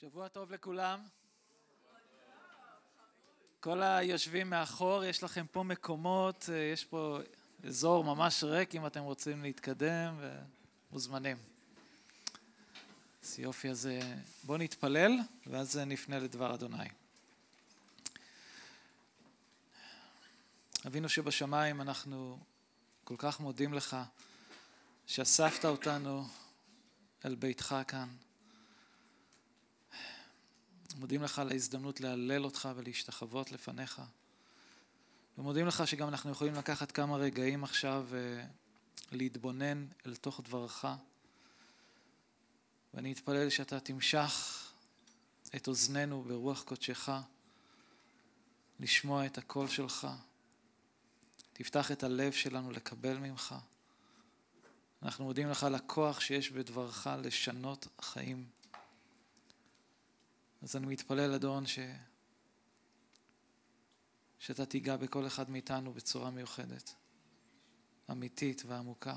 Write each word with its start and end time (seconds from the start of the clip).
שבוע 0.00 0.28
טוב 0.28 0.52
לכולם. 0.52 1.02
כל 3.60 3.82
היושבים 3.82 4.50
מאחור, 4.50 5.04
יש 5.04 5.22
לכם 5.22 5.46
פה 5.52 5.62
מקומות, 5.62 6.48
יש 6.72 6.84
פה 6.84 7.18
אזור 7.66 8.04
ממש 8.04 8.44
ריק 8.44 8.74
אם 8.74 8.86
אתם 8.86 9.02
רוצים 9.02 9.42
להתקדם 9.42 10.20
ומוזמנים. 10.90 11.36
אז 13.22 13.38
יופי, 13.38 13.70
אז 13.70 13.88
בואו 14.44 14.58
נתפלל 14.58 15.12
ואז 15.46 15.76
נפנה 15.76 16.18
לדבר 16.18 16.54
אדוני. 16.54 16.88
אבינו 20.86 21.08
שבשמיים, 21.08 21.80
אנחנו 21.80 22.38
כל 23.04 23.16
כך 23.18 23.40
מודים 23.40 23.74
לך 23.74 23.96
שאספת 25.06 25.64
אותנו 25.64 26.26
אל 27.24 27.34
ביתך 27.34 27.76
כאן. 27.88 28.08
מודים 30.94 31.22
לך 31.22 31.38
על 31.38 31.48
ההזדמנות 31.48 32.00
להלל 32.00 32.44
אותך 32.44 32.68
ולהשתחוות 32.76 33.52
לפניך. 33.52 34.02
ומודים 35.38 35.66
לך 35.66 35.82
שגם 35.86 36.08
אנחנו 36.08 36.30
יכולים 36.30 36.54
לקחת 36.54 36.92
כמה 36.92 37.16
רגעים 37.16 37.64
עכשיו 37.64 38.06
ולהתבונן 39.12 39.86
אל 40.06 40.16
תוך 40.16 40.40
דברך. 40.40 40.84
ואני 42.94 43.12
אתפלל 43.12 43.50
שאתה 43.50 43.80
תמשך 43.80 44.60
את 45.56 45.68
אוזנינו 45.68 46.22
ברוח 46.22 46.62
קודשך, 46.62 47.08
לשמוע 48.80 49.26
את 49.26 49.38
הקול 49.38 49.68
שלך. 49.68 50.08
תפתח 51.52 51.92
את 51.92 52.02
הלב 52.02 52.32
שלנו 52.32 52.70
לקבל 52.70 53.18
ממך. 53.18 53.54
אנחנו 55.02 55.24
מודים 55.24 55.48
לך 55.48 55.64
על 55.64 55.74
הכוח 55.74 56.20
שיש 56.20 56.50
בדברך 56.50 57.06
לשנות 57.22 57.86
חיים. 58.00 58.46
אז 60.64 60.76
אני 60.76 60.86
מתפלל, 60.86 61.34
אדון, 61.34 61.66
ש... 61.66 61.78
שאתה 64.38 64.66
תיגע 64.66 64.96
בכל 64.96 65.26
אחד 65.26 65.50
מאיתנו 65.50 65.92
בצורה 65.92 66.30
מיוחדת, 66.30 66.94
אמיתית 68.10 68.62
ועמוקה. 68.66 69.16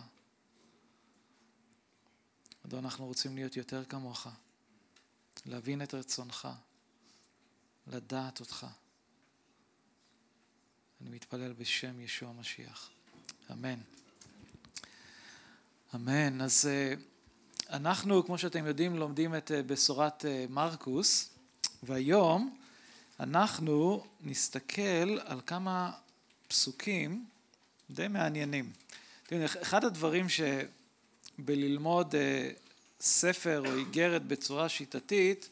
אדון, 2.66 2.86
אנחנו 2.86 3.06
רוצים 3.06 3.36
להיות 3.36 3.58
יותר 3.58 3.86
כמוך, 3.86 4.28
להבין 5.46 5.82
את 5.82 5.94
רצונך, 5.94 6.48
לדעת 7.88 8.40
אותך. 8.40 8.68
אני 11.02 11.10
מתפלל 11.10 11.54
בשם 11.54 12.00
ישוע 12.00 12.30
המשיח. 12.30 12.90
אמן. 13.52 13.80
אמן. 15.96 16.42
אז 16.42 16.68
אה, 16.68 16.94
אנחנו, 17.70 18.26
כמו 18.26 18.38
שאתם 18.38 18.66
יודעים, 18.66 18.96
לומדים 18.96 19.36
את 19.36 19.52
אה, 19.52 19.64
בשורת 19.64 20.26
אה, 20.26 20.46
מרקוס. 20.50 21.37
והיום 21.84 22.58
אנחנו 23.20 24.04
נסתכל 24.22 25.20
על 25.26 25.42
כמה 25.46 25.92
פסוקים 26.48 27.26
די 27.90 28.08
מעניינים. 28.08 28.72
אחד 29.62 29.86
הדברים 29.86 30.28
שבללמוד 31.40 32.16
אה, 32.16 32.50
ספר 33.02 33.64
או 33.66 33.76
איגרת 33.76 34.26
בצורה 34.26 34.70
שיטתית 34.70 35.50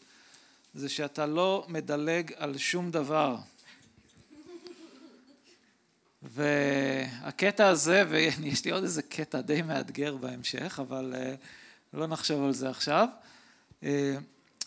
זה 0.73 0.89
שאתה 0.89 1.25
לא 1.25 1.65
מדלג 1.69 2.31
על 2.37 2.57
שום 2.57 2.91
דבר. 2.91 3.37
והקטע 6.21 7.67
הזה, 7.67 8.03
ויש 8.09 8.65
לי 8.65 8.71
עוד 8.71 8.83
איזה 8.83 9.01
קטע 9.01 9.41
די 9.41 9.61
מאתגר 9.61 10.17
בהמשך, 10.17 10.79
אבל 10.81 11.13
אה, 11.17 11.35
לא 11.93 12.07
נחשוב 12.07 12.43
על 12.43 12.53
זה 12.53 12.69
עכשיו. 12.69 13.07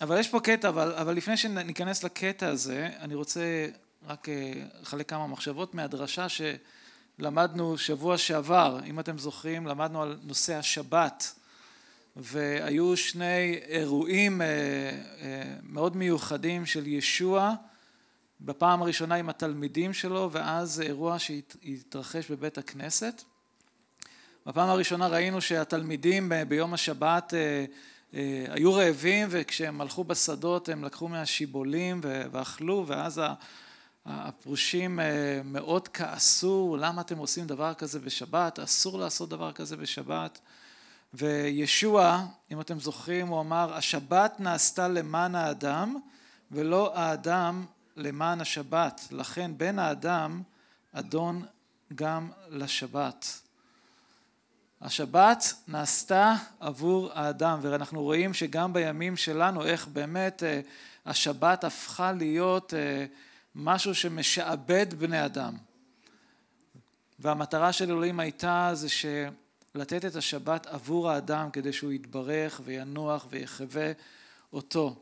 אבל 0.00 0.18
יש 0.18 0.28
פה 0.28 0.41
קטע, 0.41 0.68
אבל, 0.68 0.92
אבל 0.92 1.14
לפני 1.14 1.36
שניכנס 1.36 2.04
לקטע 2.04 2.48
הזה, 2.48 2.91
אני 3.00 3.14
רוצה 3.14 3.66
רק 4.06 4.28
אה, 4.28 4.52
לחלק 4.80 5.10
כמה 5.10 5.27
מחשבות 5.27 5.74
מהדרשה 5.74 6.27
שלמדנו 6.28 7.78
שבוע 7.78 8.19
שעבר, 8.19 8.81
אם 8.87 9.00
אתם 9.00 9.19
זוכרים, 9.19 9.66
למדנו 9.66 10.03
על 10.03 10.19
נושא 10.22 10.54
השבת, 10.54 11.34
והיו 12.16 12.97
שני 12.97 13.60
אירועים 13.69 14.42
אה, 14.42 14.47
אה, 14.47 15.42
מאוד 15.62 15.97
מיוחדים 15.97 16.66
של 16.66 16.87
ישוע, 16.87 17.54
בפעם 18.41 18.82
הראשונה 18.82 19.14
עם 19.14 19.28
התלמידים 19.28 19.92
שלו, 19.92 20.28
ואז 20.32 20.81
אירוע 20.81 21.19
שהתרחש 21.19 22.31
בבית 22.31 22.58
הכנסת. 22.58 23.22
בפעם 24.47 24.69
הראשונה 24.69 25.08
ראינו 25.08 25.41
שהתלמידים 25.41 26.32
ביום 26.48 26.75
השבת 26.75 27.34
היו 28.48 28.74
רעבים 28.74 29.28
וכשהם 29.30 29.80
הלכו 29.80 30.04
בשדות 30.04 30.69
הם 30.69 30.84
לקחו 30.84 31.08
מהשיבולים 31.08 32.00
ואכלו 32.02 32.84
ואז 32.86 33.20
הפרושים 34.06 35.00
אה, 35.00 35.41
מאוד 35.44 35.88
כעסו 35.88 36.76
למה 36.80 37.00
אתם 37.00 37.19
עושים 37.19 37.46
דבר 37.46 37.74
כזה 37.74 37.98
בשבת? 37.98 38.58
אסור 38.58 38.98
לעשות 38.98 39.28
דבר 39.28 39.52
כזה 39.52 39.76
בשבת. 39.76 40.38
וישוע 41.14 42.26
אם 42.50 42.60
אתם 42.60 42.80
זוכרים 42.80 43.28
הוא 43.28 43.41
אמר 43.41 43.74
השבת 43.74 44.40
נעשתה 44.40 44.88
למען 44.88 45.34
האדם 45.34 45.96
ולא 46.50 46.98
האדם 46.98 47.64
למען 47.96 48.40
השבת. 48.40 49.08
לכן 49.10 49.50
בן 49.56 49.78
האדם 49.78 50.42
אדון 50.92 51.42
גם 51.94 52.30
לשבת 52.48 53.47
השבת 54.81 55.55
נעשתה 55.69 56.34
עבור 56.61 57.11
האדם 57.15 57.59
ואנחנו 57.62 58.03
רואים 58.03 58.34
שגם 58.34 58.72
בימים 58.72 59.16
שלנו 59.16 59.65
איך 59.65 59.89
באמת 59.89 60.43
אה, 60.43 60.61
השבת 61.06 61.65
הפכה 61.65 62.12
להיות 62.12 62.75
אה, 62.75 63.06
משהו 63.55 63.94
שמשעבד 63.94 64.94
בני 64.94 65.25
אדם. 65.25 65.56
והמטרה 67.19 67.72
של 67.72 67.91
אלוהים 67.91 68.21
הייתה 68.21 68.71
זה 68.75 68.88
לתת 69.75 70.05
את 70.05 70.17
השבת 70.17 70.67
עבור 70.67 71.11
האדם 71.11 71.50
כדי 71.50 71.72
שהוא 71.72 71.93
יתברך 71.93 72.61
וינוח 72.65 73.27
ויחווה 73.31 73.93
אותו. 74.53 74.97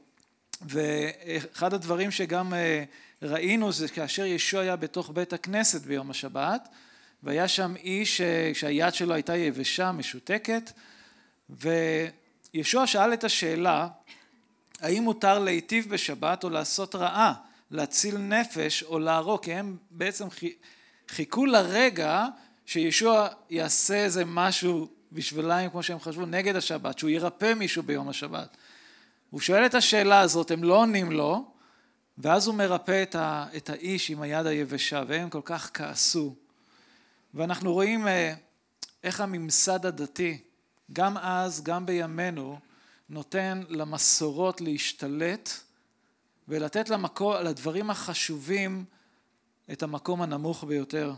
ואחד 0.63 1.75
הדברים 1.75 2.11
שגם 2.11 2.55
אה, 2.55 2.85
ראינו 3.23 3.73
זה 3.73 3.89
כאשר 3.89 4.25
ישוע 4.25 4.61
היה 4.61 4.77
בתוך 4.77 5.11
בית 5.15 5.33
הכנסת 5.33 5.83
ביום 5.83 6.11
השבת 6.11 6.69
והיה 7.23 7.49
שם 7.49 7.75
איש 7.77 8.21
אה, 8.21 8.51
שהיד 8.55 8.95
שלו 8.95 9.15
הייתה 9.15 9.37
יבשה, 9.37 9.93
משותקת, 9.93 10.73
וישוע 11.51 12.87
שאל 12.87 13.13
את 13.13 13.25
השאלה, 13.25 13.89
האם 14.81 15.03
מותר 15.03 15.39
להיטיב 15.39 15.91
בשבת 15.91 16.45
או 16.45 16.51
לעשות 16.51 16.95
רעה, 16.95 17.35
להציל 17.71 18.19
נפש 18.19 18.83
או 18.83 18.99
להרוג, 18.99 19.45
כי 19.45 19.55
הם 19.55 19.77
בעצם 19.91 20.25
חיכו 21.09 21.47
לרגע 21.47 22.27
שישוע 22.67 23.29
יעשה 23.51 23.95
איזה 23.95 24.25
משהו 24.25 24.89
בשבילם, 25.13 25.69
כמו 25.71 25.83
שהם 25.83 26.01
חשבו, 26.01 26.27
נגד 26.27 26.57
השבת, 26.57 26.99
שהוא 26.99 27.11
ירפא 27.11 27.55
מישהו 27.55 27.83
ביום 27.83 28.09
השבת. 28.09 28.57
הוא 29.31 29.41
שואל 29.41 29.67
את 29.67 29.75
השאלה 29.75 30.21
הזאת, 30.21 30.51
הם 30.51 30.65
לא 30.65 30.77
עונים 30.77 31.13
לו, 31.13 31.51
ואז 32.19 32.47
הוא 32.47 32.55
מרפא 32.55 33.05
את 33.57 33.71
האיש 33.71 34.11
עם 34.11 34.23
היד 34.23 34.47
היבשה, 34.47 35.03
והם 35.09 35.31
כל 35.31 35.41
כך 35.45 35.71
כעסו. 35.75 36.35
ואנחנו 37.35 37.73
רואים 37.73 38.09
אה, 38.09 38.35
איך 39.05 39.21
הממסד 39.21 39.87
הדתי, 39.87 40.39
גם 40.93 41.19
אז, 41.19 41.63
גם 41.63 41.87
בימינו, 41.87 42.59
נותן 43.09 43.63
למסורות 43.69 44.61
להשתלט 44.61 45.51
ולתת 46.49 46.89
למקור, 46.89 47.39
לדברים 47.41 47.91
החשובים 47.91 48.85
את 49.73 49.83
המקום 49.83 50.23
הנמוך 50.23 50.65
ביותר. 50.65 51.15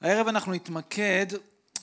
הערב 0.00 0.28
אנחנו 0.28 0.52
נתמקד 0.52 1.26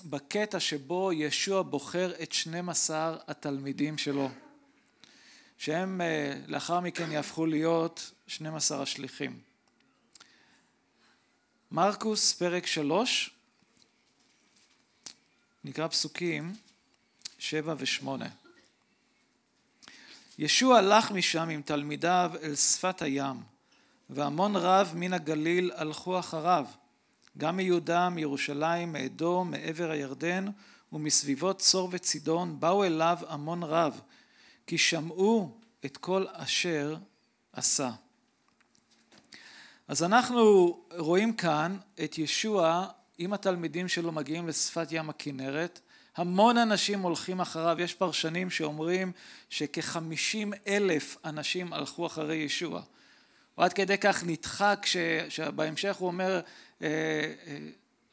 בקטע 0.05 0.59
שבו 0.59 1.13
ישוע 1.13 1.61
בוחר 1.61 2.11
את 2.23 2.31
12 2.31 3.17
התלמידים 3.27 3.97
שלו, 3.97 4.29
שהם 5.57 6.01
אה, 6.01 6.39
לאחר 6.47 6.79
מכן 6.79 7.11
יהפכו 7.11 7.45
להיות 7.45 8.11
12 8.27 8.81
השליחים. 8.81 9.39
מרקוס 11.75 12.33
פרק 12.33 12.65
שלוש, 12.65 13.29
נקרא 15.63 15.87
פסוקים 15.87 16.55
שבע 17.39 17.75
ושמונה. 17.77 18.29
ישוע 20.37 20.77
הלך 20.77 21.11
משם 21.11 21.49
עם 21.49 21.61
תלמידיו 21.61 22.31
אל 22.43 22.55
שפת 22.55 23.01
הים, 23.01 23.35
והמון 24.09 24.55
רב 24.55 24.93
מן 24.95 25.13
הגליל 25.13 25.71
הלכו 25.75 26.19
אחריו, 26.19 26.65
גם 27.37 27.57
מיהודה, 27.57 28.09
מירושלים, 28.09 28.93
מאדום, 28.93 29.51
מעבר 29.51 29.91
הירדן 29.91 30.45
ומסביבות 30.93 31.59
צור 31.59 31.89
וצידון, 31.91 32.59
באו 32.59 32.83
אליו 32.83 33.17
המון 33.27 33.63
רב, 33.63 34.01
כי 34.67 34.77
שמעו 34.77 35.57
את 35.85 35.97
כל 35.97 36.25
אשר 36.33 36.95
עשה. 37.53 37.91
אז 39.87 40.03
אנחנו 40.03 40.77
רואים 40.97 41.33
כאן 41.33 41.77
את 42.03 42.17
ישוע 42.17 42.87
עם 43.17 43.33
התלמידים 43.33 43.87
שלו 43.87 44.11
מגיעים 44.11 44.47
לשפת 44.47 44.87
ים 44.91 45.09
הכנרת, 45.09 45.79
המון 46.15 46.57
אנשים 46.57 47.01
הולכים 47.01 47.41
אחריו, 47.41 47.81
יש 47.81 47.93
פרשנים 47.93 48.49
שאומרים 48.49 49.11
שכחמישים 49.49 50.53
אלף 50.67 51.17
אנשים 51.25 51.73
הלכו 51.73 52.05
אחרי 52.05 52.35
ישוע. 52.35 52.81
הוא 53.55 53.65
עד 53.65 53.73
כדי 53.73 53.97
כך 53.97 54.23
נדחק 54.23 54.85
שבהמשך 55.29 55.95
הוא 55.95 56.07
אומר 56.07 56.41
אה, 56.81 56.87
אה, 57.47 57.57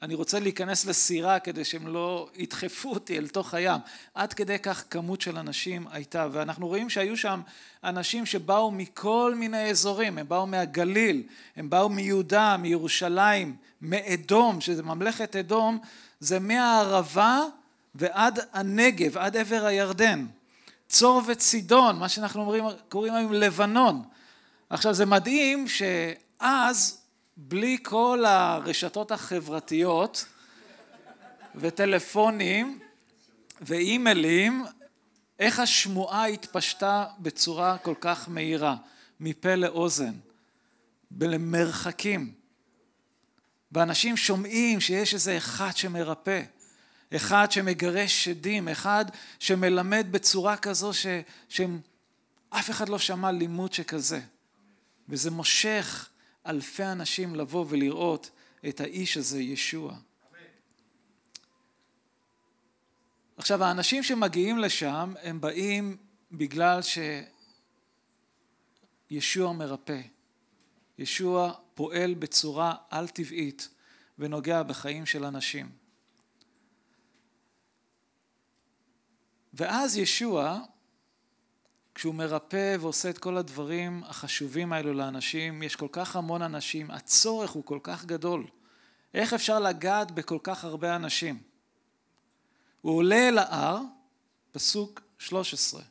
אני 0.03 0.15
רוצה 0.15 0.41
להיכנס 0.41 0.87
לסירה 0.87 1.39
כדי 1.39 1.65
שהם 1.65 1.87
לא 1.87 2.29
ידחפו 2.37 2.91
אותי 2.91 3.19
אל 3.19 3.29
תוך 3.29 3.55
הים. 3.55 3.81
עד 4.15 4.33
כדי 4.33 4.59
כך 4.59 4.85
כמות 4.91 5.21
של 5.21 5.39
אנשים 5.39 5.87
הייתה, 5.91 6.29
ואנחנו 6.33 6.69
רואים 6.69 6.91
שהיו 6.91 7.17
שם 7.17 7.41
אנשים 7.85 8.27
שבאו 8.27 8.71
מכל 8.71 9.35
מיני 9.37 9.71
אזורים, 9.71 10.19
הם 10.19 10.29
באו 10.29 10.47
מהגליל, 10.47 11.23
הם 11.57 11.71
באו 11.71 11.89
מיהודה, 11.89 12.57
מירושלים, 12.57 13.57
מאדום, 13.83 14.61
שזה 14.61 14.83
ממלכת 14.83 15.37
אדום, 15.37 15.79
זה 16.21 16.39
מהערבה 16.39 17.41
ועד 17.95 18.39
הנגב, 18.53 19.19
עד 19.19 19.37
עבר 19.37 19.65
הירדן. 19.65 20.27
צור 20.89 21.23
וצידון, 21.27 21.99
מה 21.99 22.09
שאנחנו 22.09 22.41
אומרים, 22.41 22.65
קוראים 22.89 23.15
היום 23.15 23.33
לבנון. 23.33 24.03
עכשיו 24.71 24.95
זה 24.95 25.07
מדהים 25.07 25.67
שאז 25.69 27.02
בלי 27.37 27.79
כל 27.83 28.25
הרשתות 28.27 29.13
החברתיות 29.13 30.25
וטלפונים 31.55 32.79
ואימיילים, 33.61 34.65
איך 35.39 35.59
השמועה 35.59 36.27
התפשטה 36.27 37.07
בצורה 37.19 37.79
כל 37.79 37.95
כך 38.01 38.29
מהירה, 38.29 38.77
מפה 39.21 39.55
לאוזן, 39.55 40.15
במרחקים. 41.11 42.33
ואנשים 43.73 44.17
שומעים 44.17 44.81
שיש 44.81 45.15
איזה 45.15 45.37
אחד 45.37 45.77
שמרפא, 45.77 46.43
אחד 47.17 47.53
שמגרש 47.53 48.25
שדים, 48.25 48.69
אחד 48.69 49.05
שמלמד 49.39 50.07
בצורה 50.11 50.57
כזו. 50.57 50.91
שאף 51.49 52.71
אחד 52.71 52.89
לא 52.89 52.99
שמע 52.99 53.31
לימוד 53.31 53.73
שכזה. 53.73 54.21
וזה 55.09 55.31
מושך 55.31 56.09
אלפי 56.47 56.85
אנשים 56.85 57.35
לבוא 57.35 57.67
ולראות 57.69 58.31
את 58.69 58.81
האיש 58.81 59.17
הזה, 59.17 59.41
ישוע. 59.41 59.97
עכשיו, 63.37 63.65
האנשים 63.65 64.03
שמגיעים 64.03 64.59
לשם, 64.59 65.15
הם 65.23 65.41
באים 65.41 65.97
בגלל 66.33 66.81
שישוע 69.11 69.53
מרפא. 69.53 70.01
ישוע 70.99 71.55
פועל 71.75 72.15
בצורה 72.15 72.75
על-טבעית 72.91 73.69
ונוגע 74.19 74.63
בחיים 74.63 75.07
של 75.07 75.25
אנשים. 75.25 75.71
ואז 79.55 79.97
ישוע 79.97 80.61
כשהוא 81.95 82.15
מרפא 82.15 82.77
ועושה 82.81 83.11
את 83.11 83.19
כל 83.19 83.37
הדברים 83.37 84.05
החשובים 84.05 84.73
האלו 84.73 84.93
לאנשים, 84.93 85.63
יש 85.63 85.77
כל 85.77 85.89
כך 85.93 86.17
המון 86.17 86.43
אנשים, 86.43 86.91
הצורך 86.91 87.51
הוא 87.51 87.65
כל 87.65 87.79
כך 87.83 88.05
גדול. 88.05 88.47
איך 89.15 89.33
אפשר 89.33 89.61
לגעת 89.61 90.11
בכל 90.11 90.39
כך 90.43 90.65
הרבה 90.65 90.97
אנשים? 90.97 91.39
הוא 92.81 92.97
עולה 92.97 93.29
אל 93.29 93.39
ההר, 93.39 93.79
פסוק 94.53 95.01
13, 95.19 95.83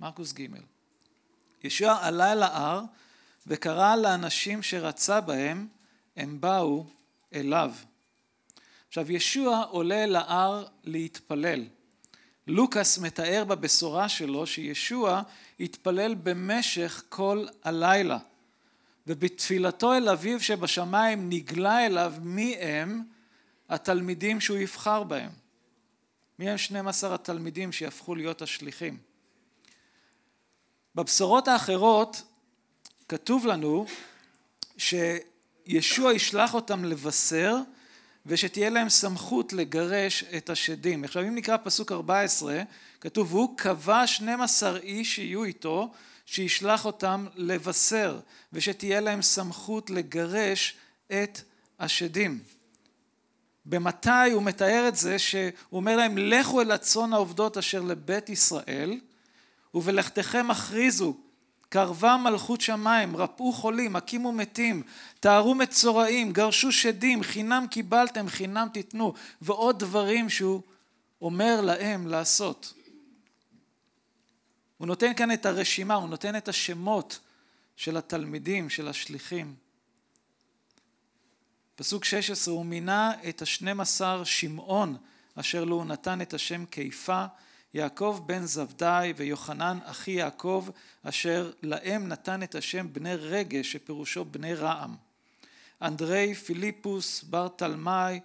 מרקוס 0.00 0.32
ג' 0.32 0.46
ישוע 1.64 1.98
עלה 2.00 2.32
אל 2.32 2.42
ההר 2.42 2.82
וקרא 3.46 3.96
לאנשים 3.96 4.62
שרצה 4.62 5.20
בהם, 5.20 5.68
הם 6.16 6.40
באו 6.40 6.86
אליו. 7.34 7.72
עכשיו 8.88 9.12
ישוע 9.12 9.64
עולה 9.70 10.04
אל 10.04 10.16
ההר 10.16 10.66
להתפלל. 10.84 11.64
לוקאס 12.46 12.98
מתאר 12.98 13.44
בבשורה 13.44 14.08
שלו 14.08 14.46
שישוע 14.46 15.22
התפלל 15.60 16.14
במשך 16.14 17.02
כל 17.08 17.46
הלילה 17.64 18.18
ובתפילתו 19.06 19.94
אל 19.94 20.08
אביו 20.08 20.40
שבשמיים 20.40 21.28
נגלה 21.28 21.86
אליו 21.86 22.14
מי 22.22 22.56
הם 22.56 23.02
התלמידים 23.68 24.40
שהוא 24.40 24.58
יבחר 24.58 25.02
בהם. 25.02 25.30
מי 26.38 26.50
הם 26.50 26.58
12 26.58 27.14
התלמידים 27.14 27.72
שיהפכו 27.72 28.14
להיות 28.14 28.42
השליחים. 28.42 28.98
בבשורות 30.94 31.48
האחרות 31.48 32.22
כתוב 33.08 33.46
לנו 33.46 33.86
שישוע 34.78 36.12
ישלח 36.12 36.54
אותם 36.54 36.84
לבשר 36.84 37.56
ושתהיה 38.26 38.70
להם 38.70 38.88
סמכות 38.88 39.52
לגרש 39.52 40.24
את 40.36 40.50
השדים. 40.50 41.04
עכשיו 41.04 41.22
אם 41.22 41.34
נקרא 41.34 41.56
פסוק 41.64 41.92
14, 41.92 42.62
כתוב 43.00 43.34
והוא 43.34 43.56
קבע 43.56 44.06
12 44.06 44.78
איש 44.78 45.14
שיהיו 45.14 45.44
איתו, 45.44 45.92
שישלח 46.26 46.84
אותם 46.84 47.26
לבשר, 47.36 48.20
ושתהיה 48.52 49.00
להם 49.00 49.22
סמכות 49.22 49.90
לגרש 49.90 50.74
את 51.06 51.40
השדים. 51.80 52.38
במתי 53.66 54.30
הוא 54.32 54.42
מתאר 54.42 54.88
את 54.88 54.96
זה 54.96 55.18
שהוא 55.18 55.52
אומר 55.72 55.96
להם 55.96 56.18
לכו 56.18 56.60
אל 56.60 56.70
הצאן 56.70 57.12
העובדות 57.12 57.56
אשר 57.56 57.80
לבית 57.80 58.28
ישראל 58.28 59.00
ובלכתכם 59.74 60.50
הכריזו 60.50 61.16
קרבה 61.72 62.16
מלכות 62.16 62.60
שמיים, 62.60 63.16
רפאו 63.16 63.52
חולים, 63.52 63.96
הקימו 63.96 64.32
מתים, 64.32 64.82
טהרו 65.20 65.54
מצורעים, 65.54 66.32
גרשו 66.32 66.72
שדים, 66.72 67.22
חינם 67.22 67.66
קיבלתם, 67.70 68.28
חינם 68.28 68.68
תיתנו, 68.72 69.14
ועוד 69.42 69.78
דברים 69.78 70.28
שהוא 70.30 70.62
אומר 71.22 71.60
להם 71.60 72.06
לעשות. 72.06 72.74
הוא 74.78 74.86
נותן 74.86 75.14
כאן 75.14 75.32
את 75.32 75.46
הרשימה, 75.46 75.94
הוא 75.94 76.08
נותן 76.08 76.36
את 76.36 76.48
השמות 76.48 77.18
של 77.76 77.96
התלמידים, 77.96 78.70
של 78.70 78.88
השליחים. 78.88 79.54
פסוק 81.74 82.04
16, 82.04 82.54
הוא 82.54 82.66
מינה 82.66 83.12
את 83.28 83.42
השנים 83.42 83.80
עשר 83.80 84.24
שמעון, 84.24 84.96
אשר 85.34 85.64
לו 85.64 85.76
הוא 85.76 85.84
נתן 85.84 86.22
את 86.22 86.34
השם 86.34 86.64
קיפה, 86.64 87.24
יעקב 87.74 88.20
בן 88.26 88.46
זבדי 88.46 89.12
ויוחנן 89.16 89.78
אחי 89.84 90.10
יעקב 90.10 90.68
אשר 91.02 91.52
להם 91.62 92.08
נתן 92.08 92.42
את 92.42 92.54
השם 92.54 92.92
בני 92.92 93.14
רגש 93.14 93.72
שפירושו 93.72 94.24
בני 94.24 94.54
רעם. 94.54 94.96
אנדרי 95.82 96.34
פיליפוס 96.34 97.22
בר 97.22 97.48
תלמי 97.48 98.20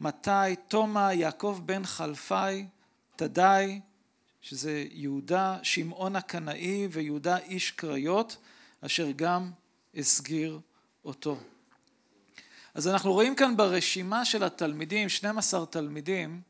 מתי 0.00 0.56
תומא 0.68 1.12
יעקב 1.12 1.60
בן 1.64 1.84
חלפי 1.84 2.66
תדי 3.16 3.80
שזה 4.42 4.84
יהודה 4.90 5.58
שמעון 5.62 6.16
הקנאי 6.16 6.88
ויהודה 6.90 7.36
איש 7.36 7.70
קריות 7.70 8.36
אשר 8.80 9.10
גם 9.16 9.50
הסגיר 9.94 10.60
אותו. 11.04 11.38
אז 12.74 12.88
אנחנו 12.88 13.12
רואים 13.12 13.34
כאן 13.34 13.56
ברשימה 13.56 14.24
של 14.24 14.44
התלמידים 14.44 15.08
12 15.08 15.66
תלמידים 15.66 16.40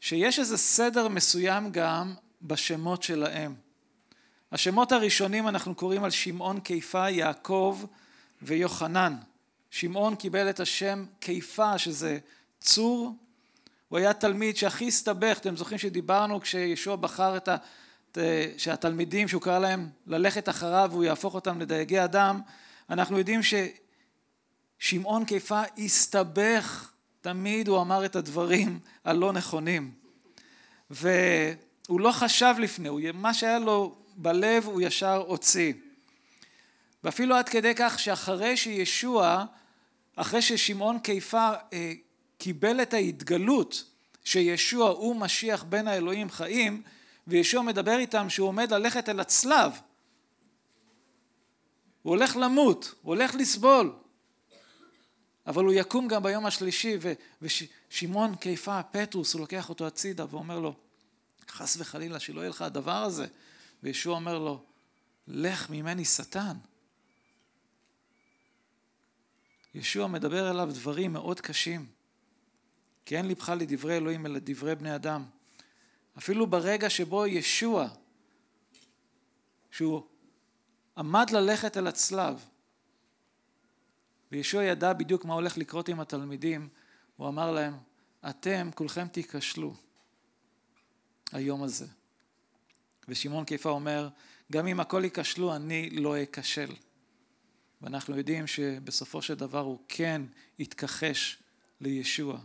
שיש 0.00 0.38
איזה 0.38 0.56
סדר 0.56 1.08
מסוים 1.08 1.72
גם 1.72 2.14
בשמות 2.42 3.02
שלהם. 3.02 3.54
השמות 4.52 4.92
הראשונים 4.92 5.48
אנחנו 5.48 5.74
קוראים 5.74 6.04
על 6.04 6.10
שמעון 6.10 6.60
קיפה, 6.60 7.10
יעקב 7.10 7.84
ויוחנן. 8.42 9.16
שמעון 9.70 10.16
קיבל 10.16 10.50
את 10.50 10.60
השם 10.60 11.04
קיפה 11.20 11.78
שזה 11.78 12.18
צור, 12.60 13.14
הוא 13.88 13.98
היה 13.98 14.12
תלמיד 14.12 14.56
שהכי 14.56 14.88
הסתבך, 14.88 15.38
אתם 15.38 15.56
זוכרים 15.56 15.78
שדיברנו 15.78 16.40
כשישוע 16.40 16.96
בחר 16.96 17.36
את 17.36 17.48
ה... 17.48 17.56
שהתלמידים 18.56 19.28
שהוא 19.28 19.42
קרא 19.42 19.58
להם 19.58 19.88
ללכת 20.06 20.48
אחריו 20.48 20.88
והוא 20.92 21.04
יהפוך 21.04 21.34
אותם 21.34 21.60
לדייגי 21.60 22.04
אדם, 22.04 22.40
אנחנו 22.90 23.18
יודעים 23.18 23.40
ששמעון 24.80 25.24
קיפה 25.24 25.62
הסתבך 25.78 26.90
תמיד 27.26 27.68
הוא 27.68 27.80
אמר 27.80 28.04
את 28.04 28.16
הדברים 28.16 28.78
הלא 29.04 29.32
נכונים. 29.32 29.90
והוא 30.90 32.00
לא 32.00 32.12
חשב 32.12 32.54
לפני, 32.58 32.88
הוא, 32.88 33.00
מה 33.14 33.34
שהיה 33.34 33.58
לו 33.58 33.96
בלב 34.16 34.64
הוא 34.64 34.80
ישר 34.82 35.16
הוציא. 35.26 35.72
ואפילו 37.04 37.34
עד 37.34 37.48
כדי 37.48 37.72
כך 37.76 37.98
שאחרי 37.98 38.56
שישוע, 38.56 39.44
אחרי 40.16 40.42
ששמעון 40.42 40.98
קיפה 40.98 41.50
אה, 41.72 41.92
קיבל 42.38 42.82
את 42.82 42.94
ההתגלות 42.94 43.84
שישוע 44.24 44.88
הוא 44.88 45.16
משיח 45.16 45.62
בין 45.62 45.88
האלוהים 45.88 46.30
חיים, 46.30 46.82
וישוע 47.26 47.62
מדבר 47.62 47.98
איתם 47.98 48.30
שהוא 48.30 48.48
עומד 48.48 48.72
ללכת 48.72 49.08
אל 49.08 49.20
הצלב. 49.20 49.72
הוא 52.02 52.10
הולך 52.10 52.36
למות, 52.36 52.94
הוא 53.02 53.14
הולך 53.14 53.34
לסבול. 53.34 53.92
אבל 55.46 55.64
הוא 55.64 55.72
יקום 55.72 56.08
גם 56.08 56.22
ביום 56.22 56.46
השלישי, 56.46 56.98
ושמעון 57.42 58.36
קיפה, 58.36 58.82
פטרוס, 58.82 59.34
הוא 59.34 59.40
לוקח 59.40 59.68
אותו 59.68 59.86
הצידה 59.86 60.24
ואומר 60.30 60.58
לו, 60.58 60.74
חס 61.48 61.76
וחלילה 61.76 62.20
שלא 62.20 62.40
יהיה 62.40 62.50
לך 62.50 62.62
הדבר 62.62 63.02
הזה. 63.02 63.26
וישוע 63.82 64.14
אומר 64.14 64.38
לו, 64.38 64.64
לך 65.28 65.70
ממני 65.70 66.04
שטן. 66.04 66.56
ישוע 69.74 70.06
מדבר 70.06 70.50
אליו 70.50 70.68
דברים 70.72 71.12
מאוד 71.12 71.40
קשים. 71.40 71.86
כי 73.04 73.16
אין 73.16 73.28
לבך 73.28 73.48
לדברי 73.48 73.96
אלוהים 73.96 74.26
אלא 74.26 74.38
דברי 74.42 74.74
בני 74.74 74.94
אדם. 74.94 75.24
אפילו 76.18 76.46
ברגע 76.46 76.90
שבו 76.90 77.26
ישוע, 77.26 77.88
שהוא 79.70 80.02
עמד 80.96 81.30
ללכת 81.30 81.76
אל 81.76 81.86
הצלב, 81.86 82.44
וישוע 84.32 84.64
ידע 84.64 84.92
בדיוק 84.92 85.24
מה 85.24 85.34
הולך 85.34 85.58
לקרות 85.58 85.88
עם 85.88 86.00
התלמידים, 86.00 86.68
הוא 87.16 87.28
אמר 87.28 87.52
להם, 87.52 87.74
אתם 88.28 88.70
כולכם 88.74 89.08
תיכשלו 89.08 89.74
היום 91.32 91.62
הזה. 91.62 91.86
ושמעון 93.08 93.44
קיפה 93.44 93.70
אומר, 93.70 94.08
גם 94.52 94.66
אם 94.66 94.80
הכל 94.80 95.04
ייכשלו, 95.04 95.56
אני 95.56 95.90
לא 95.90 96.22
אכשל. 96.22 96.74
ואנחנו 97.82 98.16
יודעים 98.16 98.46
שבסופו 98.46 99.22
של 99.22 99.34
דבר 99.34 99.60
הוא 99.60 99.78
כן 99.88 100.22
התכחש 100.60 101.42
לישוע. 101.80 102.40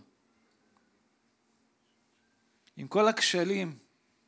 עם 2.77 2.88
כל 2.88 3.07
הכשלים, 3.07 3.77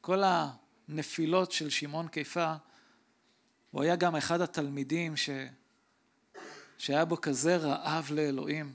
כל 0.01 0.23
הנפילות 0.23 1.51
של 1.51 1.69
שמעון 1.69 2.07
קיפה, 2.07 2.53
הוא 3.71 3.83
היה 3.83 3.95
גם 3.95 4.15
אחד 4.15 4.41
התלמידים 4.41 5.17
ש... 5.17 5.29
שהיה 6.83 7.05
בו 7.05 7.21
כזה 7.21 7.57
רעב 7.57 8.11
לאלוהים, 8.11 8.73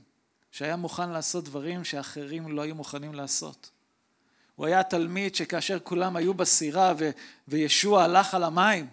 שהיה 0.51 0.77
מוכן 0.77 1.11
לעשות 1.11 1.45
דברים 1.45 1.85
שאחרים 1.85 2.49
לא 2.49 2.63
היו 2.63 2.75
מוכנים 2.75 3.15
לעשות. 3.15 3.71
הוא 4.57 4.67
היה 4.67 4.83
תלמיד 4.83 5.35
שכאשר 5.35 5.79
כולם 5.79 6.17
היו 6.17 6.35
בסירה 6.35 6.95
ו... 6.99 7.11
וישוע 7.49 8.05
הלך 8.05 8.35
על 8.35 8.45
המים, 8.45 8.87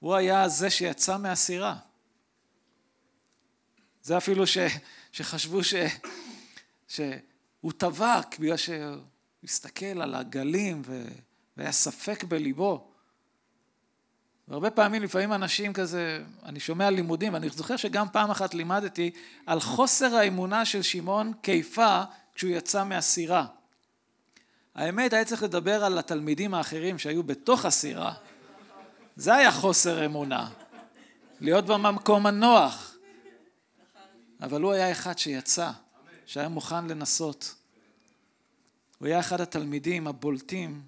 הוא 0.00 0.14
היה 0.14 0.48
זה 0.48 0.70
שיצא 0.70 1.18
מהסירה. 1.18 1.76
זה 4.02 4.16
אפילו 4.16 4.46
ש... 4.46 4.58
שחשבו 5.12 5.60
ש... 5.64 5.74
שהוא 6.88 7.72
טבק 7.76 8.38
בגלל 8.38 8.56
שהוא 8.56 8.96
הסתכל 9.44 10.02
על 10.02 10.14
הגלים 10.14 10.82
ו... 10.84 11.04
והיה 11.56 11.72
ספק 11.72 12.24
בליבו. 12.24 12.91
והרבה 14.52 14.70
פעמים, 14.70 15.02
לפעמים 15.02 15.32
אנשים 15.32 15.72
כזה, 15.72 16.22
אני 16.44 16.60
שומע 16.60 16.90
לימודים, 16.90 17.34
ואני 17.34 17.48
זוכר 17.48 17.76
שגם 17.76 18.06
פעם 18.12 18.30
אחת 18.30 18.54
לימדתי 18.54 19.10
על 19.46 19.60
חוסר 19.60 20.14
האמונה 20.16 20.64
של 20.64 20.82
שמעון 20.82 21.32
קיפה 21.42 22.02
כשהוא 22.34 22.50
יצא 22.50 22.84
מהסירה. 22.84 23.46
האמת, 24.74 25.12
היה 25.12 25.24
צריך 25.24 25.42
לדבר 25.42 25.84
על 25.84 25.98
התלמידים 25.98 26.54
האחרים 26.54 26.98
שהיו 26.98 27.22
בתוך 27.22 27.64
הסירה. 27.64 28.14
זה 29.16 29.34
היה 29.34 29.52
חוסר 29.52 30.06
אמונה. 30.06 30.50
להיות 31.40 31.66
במקום 31.66 32.26
הנוח. 32.26 32.94
אבל 34.40 34.62
הוא 34.62 34.72
היה 34.72 34.92
אחד 34.92 35.18
שיצא, 35.18 35.70
שהיה 36.26 36.48
מוכן 36.48 36.86
לנסות. 36.86 37.54
הוא 38.98 39.08
היה 39.08 39.20
אחד 39.20 39.40
התלמידים 39.40 40.06
הבולטים 40.06 40.82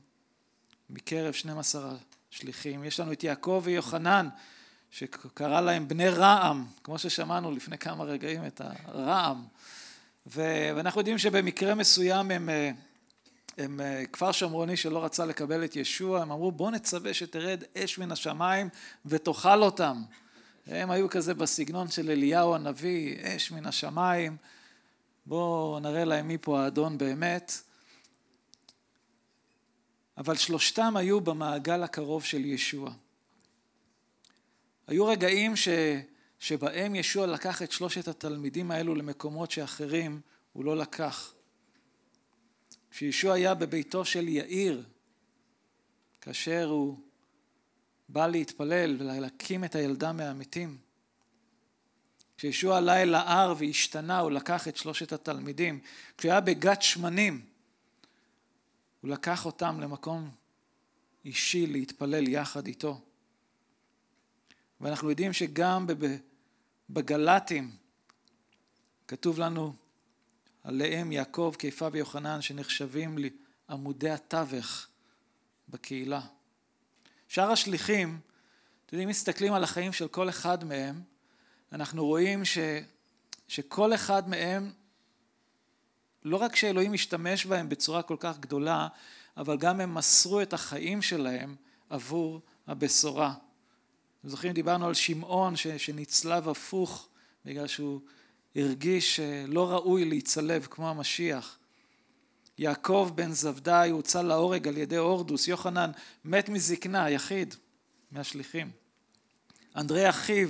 מקרב 0.91 1.33
12 1.33 1.95
שליחים. 2.35 2.85
יש 2.85 3.01
לנו 3.01 3.13
את 3.13 3.25
יעקב 3.25 3.63
ויוחנן, 3.65 4.29
שקרא 4.91 5.61
להם 5.61 5.89
בני 5.89 6.09
רעם, 6.09 6.65
כמו 6.85 6.99
ששמענו 6.99 7.51
לפני 7.51 7.79
כמה 7.79 8.05
רגעים 8.05 8.47
את 8.47 8.61
הרעם. 8.61 9.45
ואנחנו 10.27 11.01
יודעים 11.01 11.19
שבמקרה 11.19 11.75
מסוים 11.75 12.31
הם, 12.31 12.49
הם 13.59 13.81
כפר 14.13 14.33
שומרוני 14.33 14.77
שלא 14.77 15.05
רצה 15.05 15.27
לקבל 15.27 15.65
את 15.65 15.77
ישוע, 15.77 16.23
הם 16.23 16.33
אמרו 16.33 16.53
בוא 16.53 16.71
נצווה 16.71 17.15
שתרד 17.15 17.63
אש 17.79 17.99
מן 17.99 18.13
השמיים 18.13 18.69
ותאכל 19.07 19.63
אותם. 19.63 20.03
הם 20.67 20.91
היו 20.91 21.09
כזה 21.09 21.35
בסגנון 21.35 21.89
של 21.89 22.11
אליהו 22.11 22.55
הנביא, 22.55 23.17
אש 23.23 23.51
מן 23.51 23.67
השמיים, 23.67 24.37
בואו 25.27 25.81
נראה 25.81 26.05
להם 26.05 26.29
מי 26.29 26.39
פה 26.39 26.61
האדון 26.61 26.99
באמת. 26.99 27.63
אבל 30.17 30.37
שלושתם 30.37 30.97
היו 30.97 31.21
במעגל 31.21 31.83
הקרוב 31.83 32.25
של 32.25 32.45
ישוע. 32.45 32.93
היו 34.87 35.07
רגעים 35.07 35.57
ש, 35.57 35.69
שבהם 36.39 36.95
ישוע 36.95 37.27
לקח 37.27 37.63
את 37.63 37.73
שלושת 37.73 38.09
התלמידים 38.09 38.71
האלו 38.71 38.95
למקומות 38.95 39.51
שאחרים 39.51 40.21
הוא 40.53 40.65
לא 40.65 40.77
לקח. 40.77 41.35
כשישוע 42.91 43.35
היה 43.35 43.55
בביתו 43.55 44.05
של 44.05 44.29
יאיר, 44.29 44.85
כאשר 46.21 46.67
הוא 46.71 46.99
בא 48.09 48.27
להתפלל 48.27 48.97
ולהקים 48.99 49.65
את 49.65 49.75
הילדה 49.75 50.13
מהמתים. 50.13 50.79
כשישוע 52.37 52.77
עלה 52.79 53.03
אל 53.03 53.15
ההר 53.15 53.55
והשתנה, 53.59 54.19
הוא 54.19 54.31
לקח 54.31 54.69
את 54.69 54.77
שלושת 54.77 55.13
התלמידים. 55.13 55.81
כשהוא 56.19 56.33
היה 56.33 56.41
בגת 56.41 56.83
שמנים, 56.83 57.41
הוא 59.05 59.11
לקח 59.11 59.47
אותם 59.47 59.81
למקום 59.81 60.31
אישי 61.25 61.67
להתפלל 61.67 62.29
יחד 62.29 62.67
איתו. 62.67 63.01
ואנחנו 64.81 65.11
יודעים 65.11 65.33
שגם 65.33 65.87
בגל"טים 66.91 67.77
כתוב 69.09 69.39
לנו 69.39 69.75
עליהם 70.63 71.13
יעקב, 71.13 71.55
קיפה 71.59 71.89
ויוחנן 71.93 72.43
שנחשבים 72.43 73.19
לעמודי 73.69 74.11
התווך 74.11 74.87
בקהילה. 75.69 76.21
שאר 77.29 77.51
השליחים, 77.51 78.21
אתם 78.87 78.97
יודעים, 78.97 79.09
מסתכלים 79.09 79.53
על 79.53 79.65
החיים 79.65 79.93
של 79.93 80.09
כל 80.09 80.29
אחד 80.29 80.65
מהם, 80.65 81.03
אנחנו 81.73 82.07
רואים 82.07 82.45
ש, 82.45 82.59
שכל 83.49 83.95
אחד 83.95 84.29
מהם 84.29 84.73
לא 86.25 86.37
רק 86.37 86.57
שאלוהים 86.57 86.93
משתמש 86.93 87.47
בהם 87.47 87.69
בצורה 87.69 88.03
כל 88.03 88.17
כך 88.21 88.39
גדולה, 88.39 88.89
אבל 89.37 89.57
גם 89.57 89.81
הם 89.81 89.95
מסרו 89.95 90.41
את 90.41 90.53
החיים 90.53 91.03
שלהם 91.03 91.55
עבור 91.91 92.41
הבשורה. 92.67 93.35
אתם 94.21 94.29
זוכרים, 94.29 94.53
דיברנו 94.53 94.87
על 94.87 94.95
שמעון 94.95 95.57
שנצלב 95.57 96.49
הפוך 96.49 97.09
בגלל 97.45 97.67
שהוא 97.67 98.01
הרגיש 98.57 99.21
לא 99.49 99.71
ראוי 99.71 100.05
להצלב 100.05 100.67
כמו 100.71 100.91
המשיח. 100.91 101.59
יעקב 102.59 103.11
בן 103.15 103.33
זבדאי 103.33 103.91
הוצא 103.91 104.23
להורג 104.23 104.69
על 104.69 104.77
ידי 104.77 104.97
הורדוס, 104.97 105.49
יוחנן 105.49 105.91
מת 106.25 106.49
מזקנה, 106.49 107.11
יחיד 107.11 107.55
מהשליחים. 108.13 108.71
אנדרי 109.77 110.09
אחיו 110.09 110.49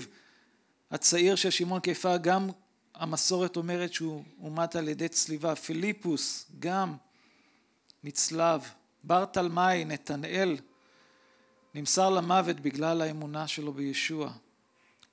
הצעיר 0.91 1.35
של 1.35 1.51
שמעון 1.51 1.81
קיפה 1.81 2.17
גם 2.17 2.51
המסורת 2.95 3.57
אומרת 3.57 3.93
שהוא 3.93 4.25
אומת 4.43 4.77
על 4.77 4.89
ידי 4.89 5.09
צליבה. 5.09 5.55
פיליפוס 5.55 6.51
גם 6.59 6.97
נצלב. 8.05 8.71
בר 9.05 9.25
תלמי, 9.25 9.85
נתנאל, 9.85 10.57
נמסר 11.75 12.11
למוות 12.11 12.61
בגלל 12.61 13.03
האמונה 13.03 13.49
שלו 13.49 13.73
בישוע. 13.73 14.33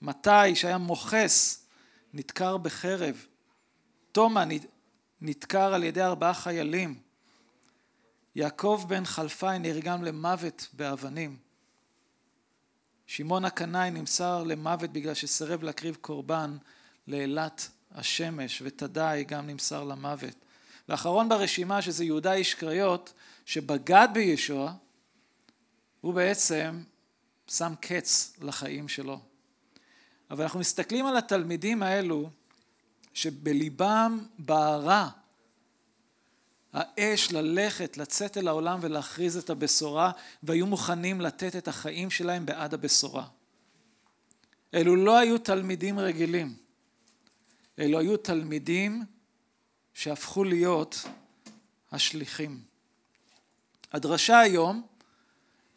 מתי, 0.02 0.56
שהיה 0.56 0.78
מוכס, 0.78 1.66
נדקר 2.14 2.58
בחרב. 2.58 3.26
תומא 4.12 4.44
נדקר 5.22 5.74
על 5.74 5.84
ידי 5.84 6.02
ארבעה 6.02 6.34
חיילים. 6.34 7.00
יעקב 8.36 8.86
בן 8.88 9.06
חלפי 9.06 9.60
נרגם 9.60 10.04
למוות 10.04 10.68
באבנים. 10.74 11.38
שמעון 13.08 13.46
הקנאי 13.46 13.92
נמסר 13.92 14.44
למוות 14.44 14.90
בגלל 14.90 15.14
שסירב 15.14 15.64
להקריב 15.64 15.98
קורבן 16.02 16.58
לאילת 17.08 17.70
השמש, 17.92 18.62
ותדאי 18.66 19.24
גם 19.24 19.48
נמסר 19.48 19.84
למוות. 19.84 20.36
ואחרון 20.90 21.30
ברשימה 21.30 21.82
שזה 21.82 22.04
יהודה 22.04 22.34
איש 22.34 22.54
קריות, 22.54 23.14
שבגד 23.46 24.08
בישוע, 24.14 24.74
הוא 26.02 26.14
בעצם 26.14 26.84
שם 27.48 27.74
קץ 27.82 28.34
לחיים 28.42 28.88
שלו. 28.88 29.20
אבל 30.32 30.44
אנחנו 30.44 30.60
מסתכלים 30.60 31.06
על 31.06 31.18
התלמידים 31.18 31.84
האלו, 31.84 32.30
שבליבם 33.14 34.26
בערה 34.40 35.10
האש 36.74 37.32
ללכת, 37.32 37.98
לצאת 37.98 38.38
אל 38.38 38.48
העולם 38.48 38.80
ולהכריז 38.82 39.38
את 39.38 39.50
הבשורה, 39.50 40.12
והיו 40.44 40.66
מוכנים 40.66 41.22
לתת 41.22 41.56
את 41.56 41.68
החיים 41.68 42.10
שלהם 42.10 42.46
בעד 42.46 42.74
הבשורה. 42.74 43.28
אלו 44.74 44.96
לא 44.96 45.18
היו 45.18 45.38
תלמידים 45.38 46.00
רגילים. 46.00 46.61
אלו 47.82 48.00
היו 48.00 48.18
תלמידים 48.18 49.04
שהפכו 49.94 50.44
להיות 50.44 51.06
השליחים. 51.92 52.62
הדרשה 53.94 54.40
היום 54.40 54.88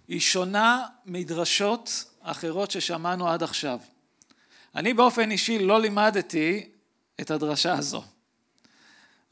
היא 0.08 0.20
שונה 0.20 0.86
מדרשות 1.06 2.04
אחרות 2.20 2.70
ששמענו 2.70 3.28
עד 3.28 3.42
עכשיו. 3.42 3.80
אני 4.74 4.94
באופן 4.94 5.30
אישי 5.30 5.58
לא 5.58 5.80
לימדתי 5.80 6.68
את 7.20 7.30
הדרשה 7.30 7.72
הזו. 7.72 8.04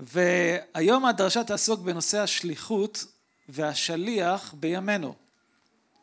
והיום 0.00 1.04
הדרשה 1.04 1.44
תעסוק 1.44 1.80
בנושא 1.80 2.18
השליחות 2.18 3.04
והשליח 3.48 4.54
בימינו. 4.60 5.14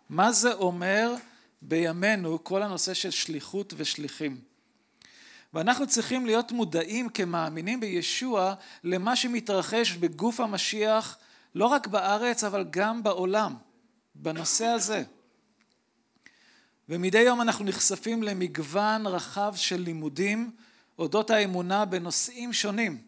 מה 0.10 0.32
זה 0.32 0.54
אומר 0.54 1.16
בימינו 1.62 2.44
כל 2.44 2.64
הנושא 2.64 2.94
של 2.94 3.12
שליחות 3.12 3.74
ושליחים? 3.78 4.49
ואנחנו 5.54 5.88
צריכים 5.88 6.26
להיות 6.26 6.52
מודעים 6.52 7.10
כמאמינים 7.10 7.80
בישוע 7.80 8.54
למה 8.84 9.16
שמתרחש 9.16 9.92
בגוף 9.92 10.40
המשיח 10.40 11.18
לא 11.56 11.66
רק 11.66 11.88
בארץ 11.88 12.44
אבל 12.44 12.66
גם 12.70 13.04
בעולם 13.04 13.56
בנושא 14.16 14.66
הזה. 14.66 15.04
ומדי 16.90 17.22
יום 17.22 17.42
אנחנו 17.42 17.66
נחשפים 17.66 18.24
למגוון 18.24 19.08
רחב 19.08 19.54
של 19.56 19.82
לימודים 19.82 20.52
אודות 21.00 21.30
האמונה 21.30 21.86
בנושאים 21.86 22.54
שונים. 22.54 23.02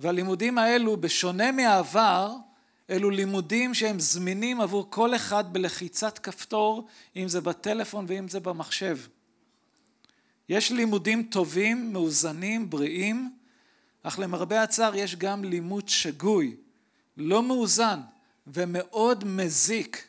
והלימודים 0.00 0.58
האלו, 0.58 0.96
בשונה 0.96 1.52
מהעבר, 1.52 2.36
אלו 2.90 3.10
לימודים 3.10 3.74
שהם 3.74 4.00
זמינים 4.00 4.60
עבור 4.60 4.86
כל 4.90 5.14
אחד 5.14 5.52
בלחיצת 5.52 6.18
כפתור, 6.18 6.86
אם 7.16 7.28
זה 7.28 7.40
בטלפון 7.40 8.04
ואם 8.08 8.28
זה 8.28 8.40
במחשב. 8.40 8.98
יש 10.52 10.72
לימודים 10.72 11.22
טובים, 11.22 11.92
מאוזנים, 11.92 12.70
בריאים, 12.70 13.36
אך 14.02 14.18
למרבה 14.18 14.62
הצער 14.62 14.94
יש 14.94 15.16
גם 15.16 15.44
לימוד 15.44 15.88
שגוי, 15.88 16.56
לא 17.16 17.42
מאוזן 17.42 18.00
ומאוד 18.46 19.24
מזיק, 19.24 20.08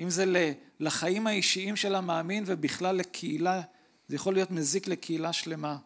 אם 0.00 0.10
זה 0.10 0.54
לחיים 0.80 1.26
האישיים 1.26 1.76
של 1.76 1.94
המאמין 1.94 2.44
ובכלל 2.46 2.96
לקהילה, 2.96 3.62
זה 4.08 4.16
יכול 4.16 4.34
להיות 4.34 4.50
מזיק 4.50 4.88
לקהילה 4.88 5.32
שלמה. 5.32 5.76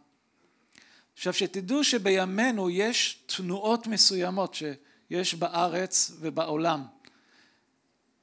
עכשיו 1.13 1.33
שתדעו 1.33 1.85
שבימינו 1.85 2.71
יש 2.71 3.23
תנועות 3.27 3.87
מסוימות 3.87 4.55
שיש 4.55 5.35
בארץ 5.35 6.13
ובעולם. 6.21 6.85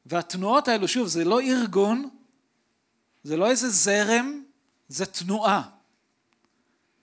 והתנועות 0.06 0.68
האלו, 0.68 0.88
שוב, 0.88 1.08
זה 1.08 1.24
לא 1.24 1.42
ארגון, 1.42 2.10
זה 3.24 3.38
לא 3.38 3.50
איזה 3.50 3.70
זרם, 3.70 4.47
זה 4.88 5.06
תנועה. 5.06 5.62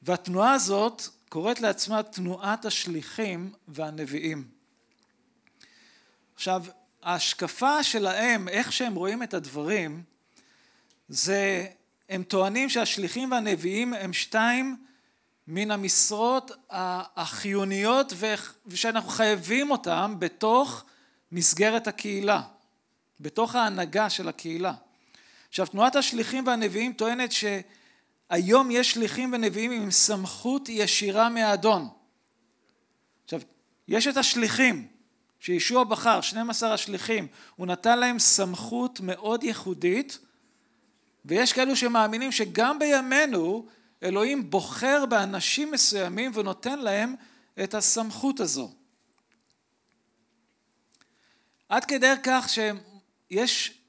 והתנועה 0.03 0.53
הזאת 0.53 1.03
קוראת 1.29 1.61
לעצמה 1.61 2.03
תנועת 2.03 2.65
השליחים 2.65 3.53
והנביאים. 3.69 4.49
עכשיו, 6.35 6.65
ההשקפה 7.03 7.83
שלהם, 7.83 8.49
איך 8.49 8.73
שהם 8.73 8.95
רואים 8.95 9.23
את 9.23 9.35
הדברים, 9.35 10.03
זה, 11.09 11.67
הם 12.09 12.23
טוענים 12.23 12.69
שהשליחים 12.69 13.33
והנביאים 13.33 13.95
הם 13.95 14.13
שתיים 14.13 14.77
מן 15.47 15.71
המשרות 15.71 16.51
החיוניות 16.71 18.13
ושאנחנו 18.67 19.11
חייבים 19.11 19.71
אותם 19.71 20.17
בתוך 20.19 20.85
מסגרת 21.33 21.87
הקהילה, 21.87 22.43
בתוך 23.21 23.55
ההנהגה 23.55 24.11
של 24.11 24.29
הקהילה. 24.29 24.73
עכשיו 25.55 25.67
תנועת 25.67 25.97
השליחים 25.97 26.47
והנביאים 26.47 26.93
טוענת 26.93 27.31
שהיום 27.33 28.71
יש 28.71 28.91
שליחים 28.91 29.33
ונביאים 29.33 29.71
עם 29.71 29.91
סמכות 29.91 30.69
ישירה 30.69 31.29
מהאדון. 31.29 31.89
עכשיו 33.25 33.41
יש 33.89 34.07
את 34.07 34.17
השליחים 34.17 34.89
שישוע 35.39 35.85
בחר, 35.85 36.21
12 36.21 36.75
השליחים, 36.75 37.27
הוא 37.57 37.67
נתן 37.67 37.99
להם 37.99 38.19
סמכות 38.19 39.01
מאוד 39.01 39.45
ייחודית 39.45 40.19
ויש 41.25 41.53
כאלו 41.53 41.77
שמאמינים 41.77 42.33
שגם 42.33 42.79
בימינו 42.79 43.67
אלוהים 44.03 44.51
בוחר 44.51 45.07
באנשים 45.07 45.71
מסוימים 45.71 46.31
ונותן 46.35 46.79
להם 46.79 47.15
את 47.65 47.75
הסמכות 47.75 48.41
הזו. 48.41 48.73
עד 51.69 51.85
כדי 51.85 52.13
כך 52.23 52.49
שיש 52.49 53.84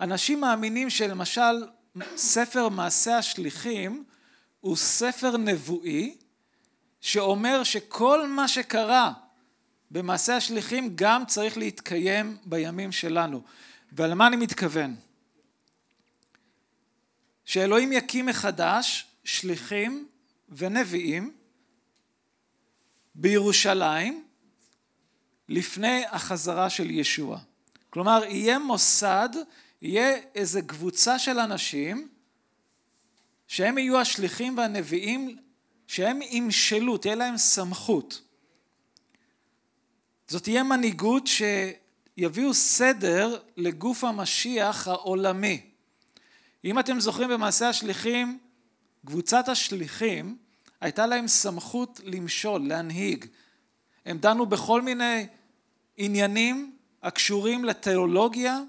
אנשים 0.00 0.40
מאמינים 0.40 0.90
שלמשל 0.90 1.66
ספר 2.16 2.68
מעשה 2.68 3.18
השליחים 3.18 4.04
הוא 4.60 4.76
ספר 4.76 5.36
נבואי 5.36 6.16
שאומר 7.00 7.62
שכל 7.64 8.28
מה 8.28 8.48
שקרה 8.48 9.12
במעשה 9.90 10.36
השליחים 10.36 10.92
גם 10.94 11.26
צריך 11.26 11.58
להתקיים 11.58 12.36
בימים 12.44 12.92
שלנו. 12.92 13.42
ועל 13.92 14.14
מה 14.14 14.26
אני 14.26 14.36
מתכוון? 14.36 14.96
שאלוהים 17.44 17.92
יקים 17.92 18.26
מחדש 18.26 19.06
שליחים 19.24 20.08
ונביאים 20.48 21.32
בירושלים 23.14 24.24
לפני 25.48 26.04
החזרה 26.06 26.70
של 26.70 26.90
ישוע. 26.90 27.38
כלומר, 27.90 28.24
יהיה 28.24 28.58
מוסד, 28.58 29.28
יהיה 29.82 30.16
איזה 30.34 30.62
קבוצה 30.62 31.18
של 31.18 31.38
אנשים 31.38 32.08
שהם 33.48 33.78
יהיו 33.78 33.98
השליחים 33.98 34.58
והנביאים, 34.58 35.36
שהם 35.86 36.22
ימשלו, 36.22 36.98
תהיה 36.98 37.14
להם 37.14 37.36
סמכות. 37.36 38.22
זאת 40.28 40.42
תהיה 40.42 40.62
מנהיגות 40.62 41.26
שיביאו 41.26 42.54
סדר 42.54 43.42
לגוף 43.56 44.04
המשיח 44.04 44.88
העולמי. 44.88 45.60
אם 46.64 46.78
אתם 46.78 47.00
זוכרים 47.00 47.28
במעשה 47.28 47.68
השליחים, 47.68 48.38
קבוצת 49.06 49.48
השליחים 49.48 50.36
הייתה 50.80 51.06
להם 51.06 51.28
סמכות 51.28 52.00
למשול, 52.04 52.68
להנהיג. 52.68 53.26
הם 54.06 54.18
דנו 54.18 54.46
בכל 54.46 54.82
מיני 54.82 55.26
עניינים 55.96 56.76
הקשורים 57.02 57.64
לתיאולוגיה. 57.64 58.60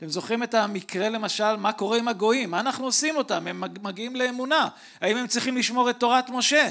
אתם 0.00 0.08
זוכרים 0.08 0.42
את 0.42 0.54
המקרה 0.54 1.08
למשל, 1.08 1.56
מה 1.56 1.72
קורה 1.72 1.98
עם 1.98 2.08
הגויים? 2.08 2.50
מה 2.50 2.60
אנחנו 2.60 2.84
עושים 2.84 3.16
אותם? 3.16 3.46
הם 3.46 3.64
מגיעים 3.82 4.16
לאמונה. 4.16 4.68
האם 5.00 5.16
הם 5.16 5.26
צריכים 5.26 5.56
לשמור 5.56 5.90
את 5.90 6.00
תורת 6.00 6.30
משה? 6.30 6.70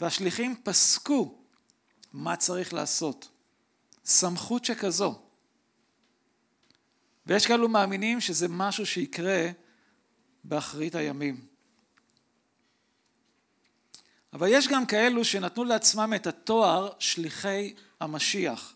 והשליחים 0.00 0.56
פסקו 0.62 1.38
מה 2.12 2.36
צריך 2.36 2.72
לעשות. 2.72 3.28
סמכות 4.04 4.64
שכזו. 4.64 5.18
ויש 7.26 7.46
כאלו 7.46 7.68
מאמינים 7.68 8.20
שזה 8.20 8.48
משהו 8.48 8.86
שיקרה 8.86 9.48
באחרית 10.44 10.94
הימים. 10.94 11.46
אבל 14.32 14.48
יש 14.50 14.68
גם 14.68 14.86
כאלו 14.86 15.24
שנתנו 15.24 15.64
לעצמם 15.64 16.12
את 16.16 16.26
התואר 16.26 16.92
שליחי 16.98 17.74
המשיח 18.00 18.74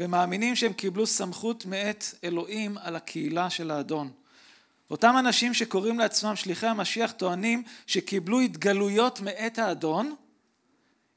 ומאמינים 0.00 0.56
שהם 0.56 0.72
קיבלו 0.72 1.06
סמכות 1.06 1.66
מאת 1.66 2.04
אלוהים 2.24 2.78
על 2.78 2.96
הקהילה 2.96 3.50
של 3.50 3.70
האדון. 3.70 4.10
אותם 4.90 5.14
אנשים 5.18 5.54
שקוראים 5.54 5.98
לעצמם 5.98 6.36
שליחי 6.36 6.66
המשיח 6.66 7.12
טוענים 7.12 7.62
שקיבלו 7.86 8.40
התגלויות 8.40 9.20
מאת 9.20 9.58
האדון 9.58 10.14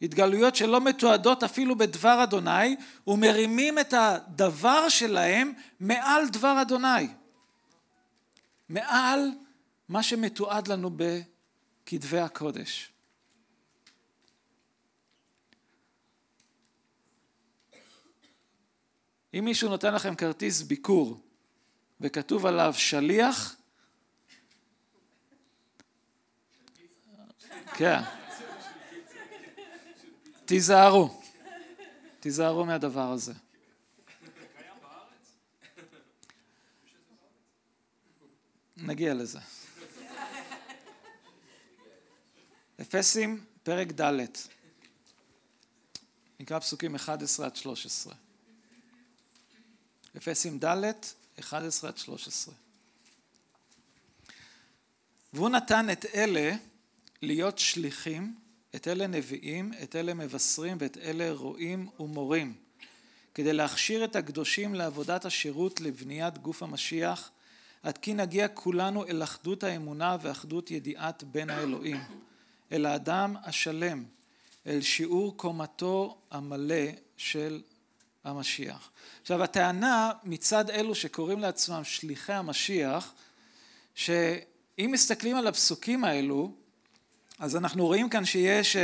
התגלויות 0.02 0.56
שלא 0.56 0.82
מתועדות 0.82 1.43
אפילו 1.43 1.78
בדבר 1.78 2.24
אדוני 2.24 2.76
ומרימים 3.08 3.80
את 3.80 3.93
הדבר 3.98 4.89
שלהם 4.89 5.54
מעל 5.80 6.28
דבר 6.28 6.62
אדוני 6.62 7.08
מעל 8.69 9.30
מה 9.89 10.04
שמתועד 10.04 10.67
לנו 10.67 10.89
בכתבי 10.96 12.19
הקודש. 12.19 12.92
אם 19.34 19.46
מישהו 19.46 19.69
נותן 19.69 19.93
לכם 19.93 20.15
כרטיס 20.15 20.62
ביקור 20.62 21.22
וכתוב 22.02 22.46
עליו 22.46 22.74
שליח, 22.78 23.56
כן, 27.76 28.00
תיזהרו, 30.46 31.22
תיזהרו 32.19 32.65
מהדבר 32.65 33.12
הזה. 33.12 33.34
נגיע 38.78 39.13
לזה. 39.13 39.39
אפסים, 42.82 43.46
פרק 43.63 43.88
ד', 44.02 44.26
נקרא 46.39 46.60
פסוקים 46.60 46.96
11 46.96 47.46
עד 47.46 47.56
13. 47.56 48.23
אפסים 50.17 50.60
ד', 50.60 50.91
11 51.39 51.89
עד 51.89 51.97
13. 51.97 52.54
והוא 55.34 55.49
נתן 55.49 55.89
את 55.91 56.06
אלה 56.15 56.56
להיות 57.21 57.60
שליחים, 57.60 58.36
את 58.76 58.88
אלה 58.88 59.08
נביאים, 59.08 59.71
את 59.84 59.95
אלה 59.95 60.13
מבשרים 60.13 60.78
ואת 60.80 60.97
אלה 60.97 61.32
רועים 61.32 61.89
ומורים, 61.99 62.54
כדי 63.34 63.54
להכשיר 63.54 64.04
את 64.04 64.15
הקדושים 64.15 64.76
לעבודת 64.76 65.26
השירות 65.26 65.82
לבניית 65.82 66.38
גוף 66.38 66.63
המשיח, 66.63 67.32
עד 67.84 67.97
כי 67.97 68.13
נגיע 68.13 68.47
כולנו 68.47 69.06
אל 69.06 69.23
אחדות 69.23 69.63
האמונה 69.63 70.17
ואחדות 70.21 70.71
ידיעת 70.71 71.23
בין 71.23 71.49
האלוהים. 71.49 71.97
אל 72.71 72.86
האדם 72.86 73.36
השלם, 73.43 74.04
אל 74.67 74.82
שיעור 74.82 75.38
קומתו 75.38 76.17
המלא 76.32 76.86
של 77.17 77.62
המשיח. 78.24 78.92
עכשיו 79.22 79.44
הטענה 79.44 80.12
מצד 80.24 80.70
אלו 80.70 80.96
שקוראים 80.96 81.40
לעצמם 81.40 81.84
שליחי 81.84 82.34
המשיח 82.34 83.14
שאם 83.96 84.90
מסתכלים 84.92 85.36
על 85.36 85.48
הפסוקים 85.48 86.04
האלו, 86.04 86.52
אז 87.40 87.56
אנחנו 87.56 87.86
רואים 87.86 88.10
כאן 88.10 88.26
שיש 88.26 88.76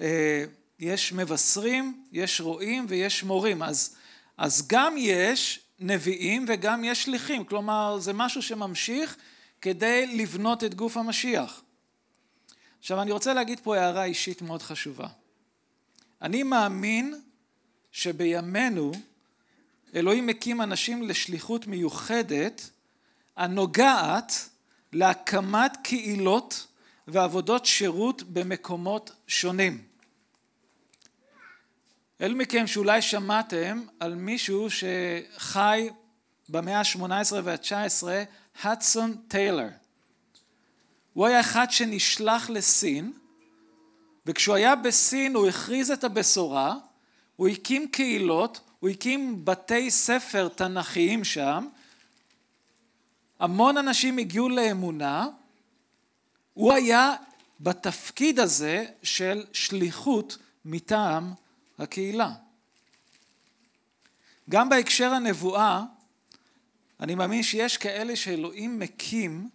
אה, 0.00 0.44
יש 0.78 1.12
מבשרים, 1.12 2.04
יש 2.12 2.40
רועים 2.40 2.86
ויש 2.88 3.22
מורים, 3.22 3.62
אז, 3.62 3.96
אז 4.36 4.66
גם 4.68 4.94
יש 4.98 5.60
נביאים 5.80 6.44
וגם 6.48 6.84
יש 6.84 7.02
שליחים, 7.02 7.44
כלומר 7.44 7.98
זה 7.98 8.12
משהו 8.12 8.42
שממשיך 8.42 9.16
כדי 9.60 10.06
לבנות 10.06 10.64
את 10.64 10.74
גוף 10.74 10.96
המשיח. 10.96 11.62
עכשיו 12.78 13.02
אני 13.02 13.12
רוצה 13.12 13.34
להגיד 13.34 13.60
פה 13.60 13.76
הערה 13.76 14.04
אישית 14.04 14.42
מאוד 14.42 14.62
חשובה. 14.62 15.06
אני 16.22 16.42
מאמין 16.42 17.20
שבימינו 17.96 18.92
אלוהים 19.94 20.26
מקים 20.26 20.62
אנשים 20.62 21.02
לשליחות 21.02 21.66
מיוחדת 21.66 22.70
הנוגעת 23.36 24.48
להקמת 24.92 25.76
קהילות 25.82 26.66
ועבודות 27.08 27.66
שירות 27.66 28.22
במקומות 28.22 29.10
שונים. 29.26 29.84
אלו 32.20 32.36
מכם 32.36 32.66
שאולי 32.66 33.02
שמעתם 33.02 33.82
על 34.00 34.14
מישהו 34.14 34.68
שחי 34.70 35.88
במאה 36.48 36.78
ה-18 36.78 37.34
וה-19, 37.44 38.06
הדסון 38.62 39.16
טיילר. 39.28 39.68
הוא 41.12 41.26
היה 41.26 41.40
אחד 41.40 41.66
שנשלח 41.70 42.50
לסין, 42.50 43.12
וכשהוא 44.26 44.56
היה 44.56 44.76
בסין 44.76 45.34
הוא 45.34 45.48
הכריז 45.48 45.90
את 45.90 46.04
הבשורה, 46.04 46.74
הוא 47.36 47.48
הקים 47.48 47.88
קהילות, 47.88 48.60
הוא 48.80 48.90
הקים 48.90 49.44
בתי 49.44 49.90
ספר 49.90 50.48
תנכיים 50.48 51.24
שם, 51.24 51.68
המון 53.38 53.76
אנשים 53.76 54.18
הגיעו 54.18 54.48
לאמונה, 54.48 55.26
הוא 56.54 56.72
היה 56.72 57.14
בתפקיד 57.60 58.40
הזה 58.40 58.84
של 59.02 59.44
שליחות 59.52 60.38
מטעם 60.64 61.32
הקהילה. 61.78 62.32
גם 64.50 64.68
בהקשר 64.68 65.12
הנבואה, 65.12 65.82
אני 67.00 67.14
מאמין 67.14 67.42
שיש 67.42 67.76
כאלה 67.76 68.16
שאלוהים 68.16 68.78
מקים 68.78 69.48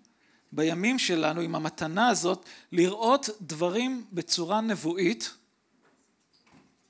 בימים 0.51 0.99
שלנו 0.99 1.41
עם 1.41 1.55
המתנה 1.55 2.09
הזאת 2.09 2.45
לראות 2.71 3.29
דברים 3.41 4.05
בצורה 4.11 4.61
נבואית. 4.61 5.33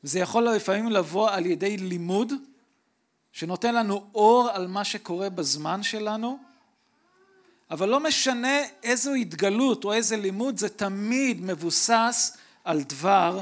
זה 0.04 0.20
יכול 0.20 0.50
לפעמים 0.50 0.92
לבוא 0.92 1.30
על 1.30 1.46
ידי 1.46 1.78
לימוד 1.78 2.34
שנותן 3.32 3.76
לנו 3.76 4.10
אור 4.16 4.50
על 4.54 4.68
מה 4.68 4.84
שקורה 4.84 5.30
בזמן 5.30 5.84
שלנו, 5.84 6.40
אבל 7.72 7.90
לא 7.90 8.00
משנה 8.00 8.58
איזו 8.84 9.14
התגלות 9.14 9.84
או 9.84 9.94
איזה 9.94 10.18
לימוד, 10.18 10.58
זה 10.58 10.70
תמיד 10.70 11.42
מבוסס 11.42 12.38
על 12.64 12.84
דבר 12.84 13.42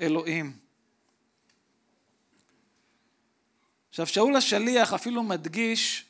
אלוהים. 0.00 0.56
עכשיו 3.88 4.06
שאול 4.06 4.36
השליח 4.36 4.92
אפילו 4.92 5.22
מדגיש 5.22 6.04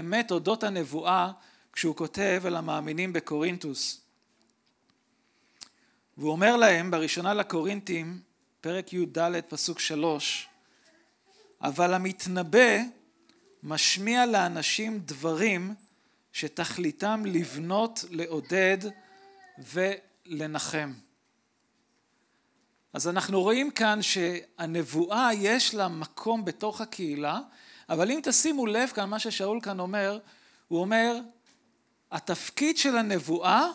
אמת 0.00 0.30
אודות 0.30 0.64
הנבואה 0.64 1.32
כשהוא 1.72 1.96
כותב 1.96 2.42
אל 2.46 2.56
המאמינים 2.56 3.12
בקורינטוס. 3.12 4.00
והוא 6.18 6.32
אומר 6.32 6.56
להם 6.56 6.90
בראשונה 6.90 7.34
לקורינטים, 7.34 8.20
פרק 8.60 8.92
י"ד 8.92 9.40
פסוק 9.48 9.78
שלוש, 9.78 10.48
אבל 11.62 11.94
המתנבא 11.94 12.78
משמיע 13.62 14.26
לאנשים 14.26 14.98
דברים 14.98 15.74
שתכליתם 16.32 17.22
לבנות, 17.26 18.04
לעודד 18.10 18.78
ולנחם. 19.58 20.92
אז 22.92 23.08
אנחנו 23.08 23.42
רואים 23.42 23.70
כאן 23.70 24.02
שהנבואה 24.02 25.30
יש 25.34 25.74
לה 25.74 25.88
מקום 25.88 26.44
בתוך 26.44 26.80
הקהילה, 26.80 27.40
אבל 27.88 28.10
אם 28.10 28.20
תשימו 28.22 28.66
לב 28.66 28.88
כאן 28.88 29.08
מה 29.08 29.18
ששאול 29.18 29.60
כאן 29.60 29.80
אומר, 29.80 30.18
הוא 30.68 30.80
אומר, 30.80 31.20
התפקיד 32.10 32.78
של 32.78 32.96
הנבואה 32.96 33.66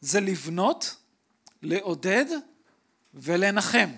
זה 0.00 0.20
לבנות, 0.20 0.96
לעודד 1.62 2.26
ולנחם. 3.14 3.88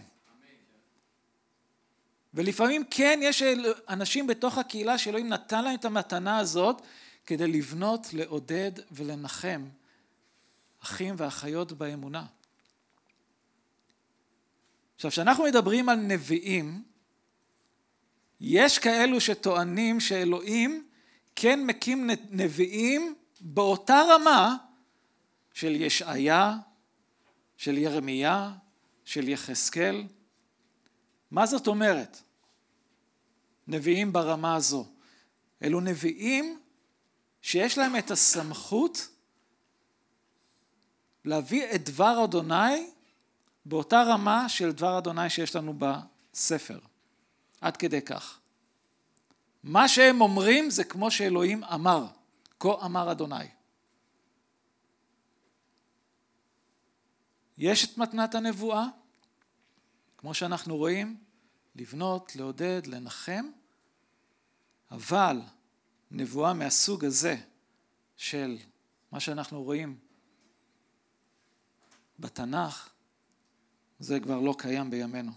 ולפעמים 2.34 2.82
כן 2.90 3.20
יש 3.22 3.42
אנשים 3.88 4.26
בתוך 4.26 4.58
הקהילה 4.58 4.98
שאלוהים 4.98 5.28
נתן 5.28 5.64
להם 5.64 5.74
את 5.74 5.84
המתנה 5.84 6.38
הזאת 6.38 6.82
כדי 7.26 7.46
לבנות, 7.46 8.06
לעודד 8.12 8.72
ולנחם 8.90 9.68
אחים 10.82 11.14
ואחיות 11.18 11.72
באמונה. 11.72 12.26
עכשיו, 14.96 15.10
כשאנחנו 15.10 15.44
מדברים 15.44 15.88
על 15.88 15.96
נביאים, 15.96 16.82
יש 18.40 18.78
כאלו 18.78 19.20
שטוענים 19.20 20.00
שאלוהים 20.00 20.86
כן 21.36 21.66
מקים 21.66 22.10
נביאים 22.30 23.14
באותה 23.40 24.02
רמה 24.08 24.56
של 25.54 25.74
ישעיה, 25.74 26.56
של 27.56 27.78
ירמיה, 27.78 28.52
של 29.04 29.28
יחזקאל. 29.28 30.06
מה 31.30 31.46
זאת 31.46 31.66
אומרת? 31.66 32.22
נביאים 33.66 34.12
ברמה 34.12 34.56
הזו. 34.56 34.86
אלו 35.62 35.80
נביאים 35.80 36.60
שיש 37.42 37.78
להם 37.78 37.96
את 37.96 38.10
הסמכות 38.10 39.08
להביא 41.24 41.64
את 41.74 41.84
דבר 41.84 42.24
אדוני 42.24 42.90
באותה 43.66 44.02
רמה 44.02 44.48
של 44.48 44.72
דבר 44.72 44.98
אדוני 44.98 45.30
שיש 45.30 45.56
לנו 45.56 45.74
בספר. 45.78 46.78
עד 47.60 47.76
כדי 47.76 48.02
כך. 48.02 48.38
מה 49.62 49.88
שהם 49.88 50.20
אומרים 50.20 50.70
זה 50.70 50.84
כמו 50.84 51.10
שאלוהים 51.10 51.64
אמר, 51.64 52.06
כה 52.60 52.84
אמר 52.84 53.12
אדוני. 53.12 53.44
יש 57.58 57.84
את 57.84 57.98
מתנת 57.98 58.34
הנבואה, 58.34 58.86
כמו 60.18 60.34
שאנחנו 60.34 60.76
רואים, 60.76 61.16
לבנות, 61.74 62.36
לעודד, 62.36 62.86
לנחם, 62.86 63.46
אבל 64.90 65.40
נבואה 66.10 66.52
מהסוג 66.52 67.04
הזה 67.04 67.36
של 68.16 68.58
מה 69.12 69.20
שאנחנו 69.20 69.62
רואים 69.62 69.98
בתנ"ך, 72.18 72.88
זה 73.98 74.20
כבר 74.20 74.40
לא 74.40 74.54
קיים 74.58 74.90
בימינו. 74.90 75.32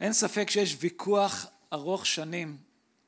אין 0.00 0.12
ספק 0.12 0.50
שיש 0.50 0.76
ויכוח 0.80 1.46
ארוך 1.72 2.06
שנים 2.06 2.58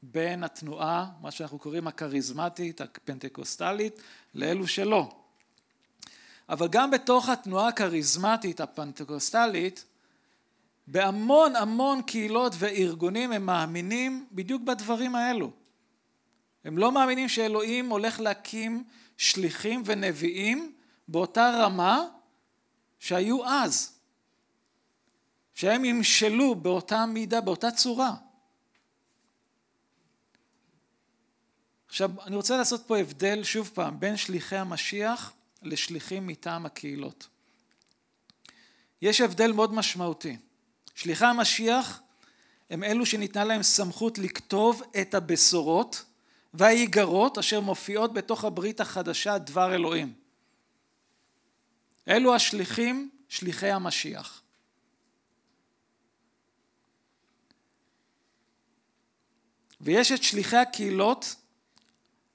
בין 0.03 0.44
התנועה, 0.44 1.11
מה 1.20 1.31
שאנחנו 1.31 1.59
קוראים 1.59 1.87
הכריזמטית, 1.87 2.81
הפנטקוסטלית, 2.81 4.00
לאלו 4.35 4.66
שלא. 4.66 5.11
אבל 6.49 6.69
גם 6.69 6.90
בתוך 6.90 7.29
התנועה 7.29 7.69
הכריזמטית 7.69 8.61
הפנטקוסטלית, 8.61 9.85
בהמון 10.87 11.57
המון 11.57 12.03
קהילות 12.03 12.53
וארגונים 12.59 13.33
הם 13.33 13.47
מאמינים 13.47 14.27
בדיוק 14.33 14.62
בדברים 14.62 15.14
האלו. 15.14 15.51
הם 16.64 16.79
לא 16.79 16.93
מאמינים 16.93 17.29
שאלוהים 17.29 17.90
הולך 17.90 18.21
להקים 18.21 18.85
שליחים 19.16 19.83
ונביאים 19.87 20.73
באותה 21.09 21.51
רמה 21.51 22.05
שהיו 22.99 23.45
אז, 23.47 23.93
שהם 25.55 25.85
ימשלו 25.85 26.55
באותה 26.55 27.07
מידה, 27.07 27.40
באותה 27.40 27.71
צורה. 27.71 28.14
עכשיו, 31.90 32.11
אני 32.26 32.37
רוצה 32.37 32.57
לעשות 32.57 32.83
פה 32.87 32.98
הבדל, 32.98 33.44
שוב 33.44 33.70
פעם, 33.74 34.00
בין 34.00 34.16
שליחי 34.16 34.57
המשיח 34.57 35.33
לשליחים 35.62 36.26
מטעם 36.26 36.66
הקהילות. 36.66 37.29
יש 39.03 39.20
הבדל 39.20 39.53
מאוד 39.53 39.74
משמעותי. 39.74 40.37
שליחי 40.94 41.24
המשיח 41.24 42.00
הם 42.70 42.85
אלו 42.85 43.07
שניתנה 43.07 43.44
להם 43.44 43.62
סמכות 43.62 44.18
לכתוב 44.18 44.83
את 45.00 45.14
הבשורות 45.14 46.05
והאיגרות 46.55 47.38
אשר 47.38 47.61
מופיעות 47.61 48.12
בתוך 48.12 48.44
הברית 48.44 48.81
החדשה, 48.81 49.38
דבר 49.38 49.74
אלוהים. 49.74 50.12
אלו 52.09 52.35
השליחים, 52.35 53.11
שליחי 53.29 53.70
המשיח. 53.70 54.42
ויש 59.81 60.12
את 60.12 60.22
שליחי 60.22 60.57
הקהילות 60.57 61.39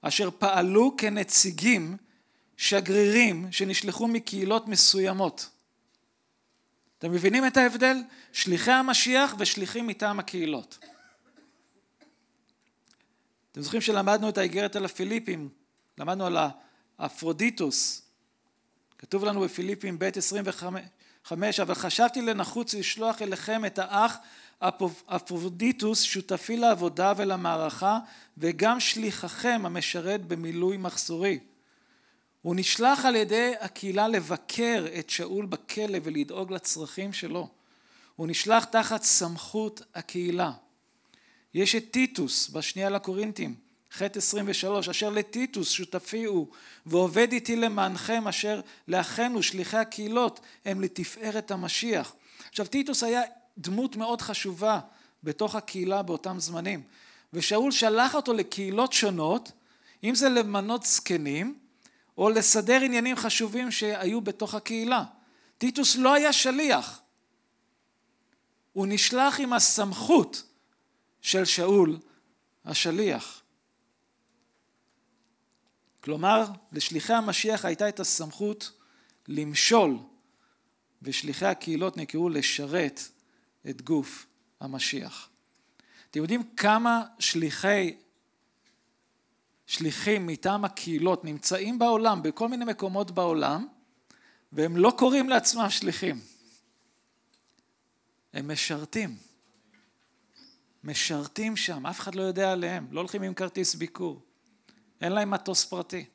אשר 0.08 0.30
פעלו 0.40 0.96
כנציגים, 0.98 1.98
שגרירים, 2.58 3.52
שנשלחו 3.52 4.08
מקהילות 4.08 4.68
מסוימות. 4.68 5.50
אתם 6.98 7.12
מבינים 7.12 7.48
את 7.48 7.58
ההבדל? 7.58 7.98
שליחי 8.34 8.72
המשיח 8.72 9.36
ושליחים 9.40 9.88
מטעם 9.88 10.20
הקהילות. 10.20 10.80
אתם 13.52 13.62
זוכרים 13.62 13.82
שלמדנו 13.82 14.30
את 14.30 14.38
האיגרת 14.38 14.76
על 14.76 14.86
הפיליפים, 14.86 15.50
למדנו 15.98 16.26
על 16.26 16.38
האפפרודיטוס, 16.98 18.02
כתוב 18.98 19.26
לנו 19.26 19.42
בפיליפים 19.42 20.00
ב' 20.00 20.10
25, 20.16 21.60
אבל 21.60 21.76
חשבתי 21.76 22.22
לנחוץ 22.22 22.74
לשלוח 22.74 23.22
אליכם 23.22 23.66
את 23.66 23.80
האח 23.80 24.18
אפפרודיטוס 25.06 26.02
שותפי 26.02 26.58
לעבודה 26.58 27.14
ולמערכה 27.18 28.00
וגם 28.38 28.80
שליחכם 28.80 29.62
המשרת 29.66 30.26
במילוי 30.26 30.78
מחסורי. 30.78 31.40
הוא 32.42 32.56
נשלח 32.56 33.06
על 33.06 33.16
ידי 33.16 33.54
הקהילה 33.60 34.08
לבקר 34.08 34.86
את 35.00 35.10
שאול 35.10 35.46
בכלא 35.46 35.98
ולדאוג 36.04 36.52
לצרכים 36.52 37.14
שלו. 37.14 37.50
הוא 38.16 38.28
נשלח 38.28 38.64
תחת 38.64 39.04
סמכות 39.04 39.82
הקהילה. 39.96 40.52
יש 41.54 41.76
את 41.76 41.92
טיטוס 41.92 42.50
בשנייה 42.50 42.90
לקורינתים, 42.90 43.56
ח' 43.92 44.02
23, 44.02 44.90
אשר 44.90 45.10
לטיטוס 45.10 45.70
שותפי 45.70 46.24
הוא 46.24 46.48
ועובד 46.86 47.32
איתי 47.32 47.56
למענכם 47.56 48.28
אשר 48.28 48.62
לאחינו 48.88 49.44
שליחי 49.44 49.78
הקהילות 49.78 50.40
הם 50.66 50.82
לתפארת 50.82 51.52
המשיח. 51.52 52.16
עכשיו 52.50 52.66
טיטוס 52.68 53.04
היה 53.04 53.22
דמות 53.58 53.96
מאוד 53.96 54.22
חשובה 54.22 54.80
בתוך 55.24 55.56
הקהילה 55.56 56.02
באותם 56.02 56.40
זמנים 56.40 56.84
ושאול 57.34 57.72
שלח 57.72 58.16
אותו 58.16 58.34
לקהילות 58.34 58.94
שונות 58.94 59.52
אם 60.04 60.16
זה 60.16 60.30
למנות 60.30 60.84
זקנים 60.84 61.60
או 62.18 62.30
לסדר 62.30 62.82
עניינים 62.82 63.16
חשובים 63.16 63.72
שהיו 63.72 64.22
בתוך 64.22 64.56
הקהילה. 64.56 65.04
טיטוס 65.58 65.96
לא 65.96 66.14
היה 66.14 66.34
שליח, 66.34 67.02
הוא 68.74 68.88
נשלח 68.90 69.40
עם 69.40 69.54
הסמכות 69.54 70.44
של 71.22 71.46
שאול 71.46 72.00
השליח. 72.66 73.42
כלומר, 76.02 76.46
לשליחי 76.72 77.14
המשיח 77.14 77.66
הייתה 77.66 77.90
את 77.90 78.00
הסמכות 78.00 78.72
למשול, 79.28 79.98
ושליחי 81.02 81.46
הקהילות 81.46 81.98
נקראו 81.98 82.30
לשרת 82.30 83.00
את 83.70 83.82
גוף 83.82 84.26
המשיח. 84.60 85.30
אתם 86.12 86.20
יודעים 86.20 86.44
כמה 86.58 87.06
שליחי, 87.20 87.96
שליחים 89.66 90.28
מטעם 90.28 90.66
הקהילות 90.66 91.26
נמצאים 91.26 91.80
בעולם, 91.80 92.24
בכל 92.24 92.48
מיני 92.48 92.66
מקומות 92.66 93.12
בעולם, 93.12 93.68
והם 94.52 94.78
לא 94.78 94.94
קוראים 94.98 95.30
לעצמם 95.30 95.70
שליחים. 95.70 96.22
הם 98.34 98.52
משרתים. 98.52 99.18
משרתים 100.84 101.56
שם, 101.56 101.86
אף 101.86 102.00
אחד 102.00 102.16
לא 102.16 102.22
יודע 102.22 102.52
עליהם, 102.52 102.88
לא 102.92 103.00
הולכים 103.00 103.22
עם 103.22 103.34
כרטיס 103.34 103.76
ביקור. 103.76 104.22
אין 105.02 105.12
להם 105.12 105.32
מטוס 105.32 105.66
פרטי. 105.66 106.06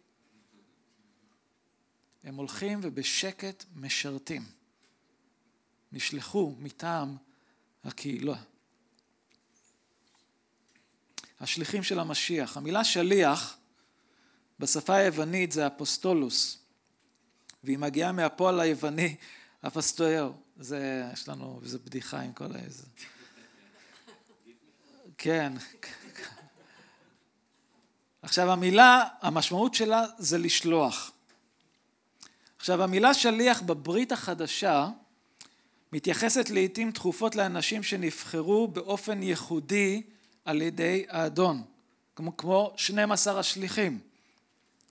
הם 2.25 2.35
הולכים 2.35 2.81
ובשקט 2.83 3.65
משרתים. 3.75 4.45
נשלחו 5.93 6.55
מטעם 6.59 7.17
הקהילה. 7.85 8.37
השליחים 11.41 11.83
של 11.83 11.99
המשיח. 11.99 12.57
המילה 12.57 12.85
שליח 12.85 13.57
בשפה 14.59 14.95
היוונית 14.95 15.53
זה 15.53 15.67
אפוסטולוס, 15.67 16.59
והיא 17.65 17.79
מגיעה 17.79 18.13
מהפועל 18.13 18.61
היווני 18.61 19.17
אפסטויאו. 19.67 20.33
זה, 20.57 21.11
יש 21.13 21.29
לנו, 21.29 21.61
איזה 21.63 21.79
בדיחה 21.79 22.21
עם 22.21 22.33
כל 22.33 22.53
האיזה. 22.55 22.87
כן. 25.19 25.53
עכשיו 28.23 28.53
המילה, 28.53 29.05
המשמעות 29.21 29.75
שלה 29.75 30.07
זה 30.19 30.39
לשלוח. 30.39 31.13
עכשיו 32.57 32.83
המילה 32.83 33.15
שליח 33.15 33.63
בברית 33.63 34.13
החדשה 34.13 34.89
מתייחסת 35.93 36.51
לעיתים 36.51 36.93
תכופות 36.93 37.37
לאנשים 37.37 37.83
שנבחרו 37.83 38.69
באופן 38.69 39.23
ייחודי 39.23 40.03
על 40.45 40.63
ידי 40.63 41.05
האדון, 41.09 41.63
כמו, 42.17 42.37
כמו 42.37 42.73
12 42.77 43.39
השליחים. 43.39 43.99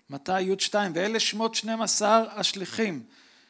מתי 0.10 0.54
י2 0.54 0.76
ואלה 0.94 1.20
שמות 1.20 1.56
12 1.56 2.40
השליחים. 2.40 3.04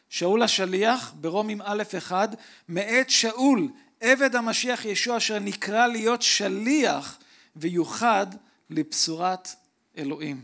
שאול 0.10 0.44
השליח 0.44 1.14
ברומים 1.22 1.62
א' 1.62 1.84
אחד 1.98 2.28
מאת 2.70 3.10
שאול 3.10 3.68
עבד 4.00 4.36
המשיח 4.36 4.86
ישוע 4.86 5.18
אשר 5.18 5.40
נקרא 5.40 5.88
להיות 5.88 6.22
שליח 6.22 7.20
ויוחד 7.56 8.28
לבשורת 8.70 9.50
אלוהים. 9.98 10.42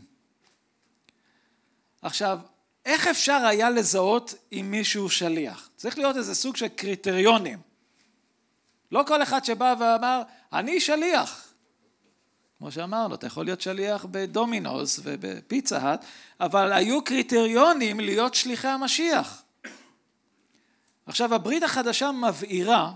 עכשיו, 2.02 2.40
איך 2.86 3.08
אפשר 3.08 3.46
היה 3.46 3.70
לזהות 3.70 4.34
אם 4.52 4.68
מישהו 4.72 5.10
שליח? 5.10 5.70
צריך 5.76 5.98
להיות 5.98 6.18
איזה 6.18 6.36
סוג 6.36 6.56
של 6.56 6.68
קריטריונים. 6.68 7.60
לא 8.92 9.04
כל 9.08 9.24
אחד 9.24 9.46
שבא 9.46 9.76
ואמר, 9.80 10.22
אני 10.54 10.80
שליח. 10.80 11.54
כמו 12.58 12.72
שאמרנו, 12.72 13.16
אתה 13.16 13.28
יכול 13.28 13.46
להיות 13.46 13.62
שליח 13.62 14.06
בדומינוס 14.12 15.00
ובפיצה 15.04 15.78
האט, 15.78 16.06
אבל 16.40 16.74
היו 16.74 17.04
קריטריונים 17.04 18.00
להיות 18.00 18.36
שליחי 18.36 18.68
המשיח. 18.68 19.44
עכשיו, 21.06 21.34
הברית 21.34 21.64
החדשה 21.64 22.12
מבהירה 22.12 22.92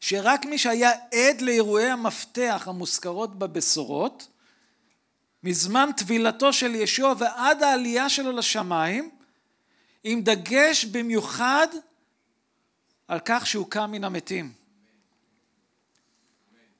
שרק 0.00 0.44
מי 0.44 0.58
שהיה 0.58 0.90
עד 0.90 1.40
לאירועי 1.40 1.90
המפתח 1.90 2.64
המוזכרות 2.66 3.38
בבשורות, 3.38 4.28
מזמן 5.42 5.90
טבילתו 5.96 6.52
של 6.52 6.74
ישוע 6.74 7.14
ועד 7.18 7.62
העלייה 7.62 8.08
שלו 8.08 8.32
לשמיים, 8.32 9.10
עם 10.04 10.22
דגש 10.22 10.84
במיוחד 10.84 11.66
על 13.08 13.18
כך 13.24 13.46
שהוא 13.46 13.70
קם 13.70 13.90
מן 13.90 14.04
המתים. 14.04 14.52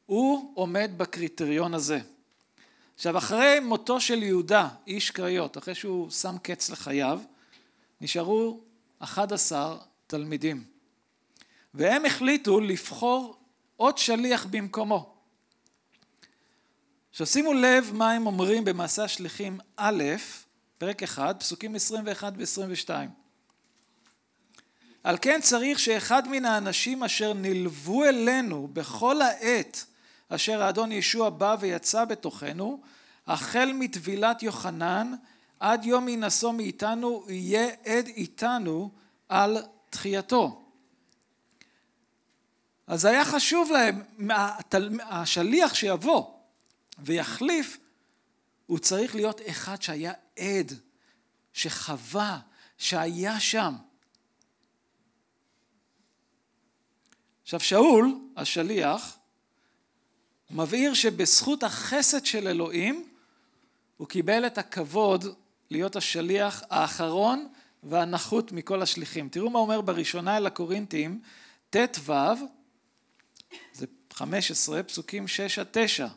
הוא 0.07 0.53
עומד 0.55 0.90
בקריטריון 0.97 1.75
הזה. 1.75 2.01
עכשיו 2.94 3.18
אחרי 3.18 3.61
מותו 3.61 4.01
של 4.01 4.23
יהודה, 4.23 4.68
איש 4.87 5.11
קריות, 5.11 5.59
אחרי 5.59 5.75
שהוא 5.75 6.11
שם 6.11 6.37
קץ 6.42 6.71
לחייו, 6.71 7.21
נשארו 8.01 8.61
11 8.99 9.77
תלמידים. 10.07 10.64
והם 11.75 12.05
החליטו 12.05 12.61
לבחור 12.61 13.37
עוד 13.77 13.99
שליח 13.99 14.47
במקומו. 14.51 15.18
עכשיו 17.19 17.27
שימו 17.27 17.53
לב 17.53 17.91
מה 17.93 18.13
הם 18.13 18.27
אומרים 18.27 18.65
במעשה 18.65 19.05
השליחים 19.05 19.59
א', 19.77 20.03
פרק 20.79 21.03
1, 21.03 21.41
פסוקים 21.41 21.75
21 21.75 22.33
ו-22. 22.37 22.91
על 25.05 25.17
כן 25.21 25.41
צריך 25.43 25.79
שאחד 25.79 26.29
מן 26.29 26.45
האנשים 26.45 27.05
אשר 27.05 27.33
נלוו 27.33 28.05
אלינו 28.05 28.69
בכל 28.73 29.23
העת 29.23 29.85
אשר 30.29 30.63
האדון 30.63 30.93
ישוע 30.93 31.31
בא 31.31 31.57
ויצא 31.61 32.05
בתוכנו, 32.05 32.81
החל 33.27 33.73
מטבילת 33.75 34.43
יוחנן 34.43 35.15
עד 35.61 35.85
יום 35.85 36.07
הינשוא 36.07 36.53
מאיתנו, 36.53 37.25
יהיה 37.29 37.69
עד 37.85 38.07
איתנו 38.07 38.91
על 39.29 39.59
תחייתו. 39.91 40.63
אז 42.87 43.05
היה 43.05 43.25
חשוב 43.25 43.71
להם, 43.71 44.03
השליח 45.11 45.75
שיבוא 45.75 46.38
ויחליף, 46.99 47.79
הוא 48.67 48.79
צריך 48.79 49.15
להיות 49.15 49.41
אחד 49.51 49.83
שהיה 49.83 50.13
עד, 50.39 50.73
שחווה, 51.53 52.41
שהיה 52.79 53.41
שם. 53.41 53.75
עכשיו 57.43 57.61
שאול, 57.61 58.19
השליח, 58.37 59.19
מבהיר 60.51 60.95
שבזכות 60.95 61.63
החסד 61.63 62.27
של 62.27 62.49
אלוהים, 62.49 63.09
הוא 63.97 64.09
קיבל 64.09 64.47
את 64.47 64.59
הכבוד 64.59 65.25
להיות 65.71 65.97
השליח 65.97 66.63
האחרון 66.71 67.49
והנחות 67.83 68.53
מכל 68.53 68.83
השליחים. 68.83 69.29
תראו 69.29 69.51
מה 69.51 69.59
אומר 69.59 69.81
בראשונה 69.81 70.37
אל 70.37 70.47
הקורינתים, 70.47 71.21
ט"ו, 71.71 72.13
זה 73.73 73.87
15, 74.13 74.83
פסוקים 74.83 75.29
6 75.29 75.59
עד 75.59 75.67
9. 75.71 76.09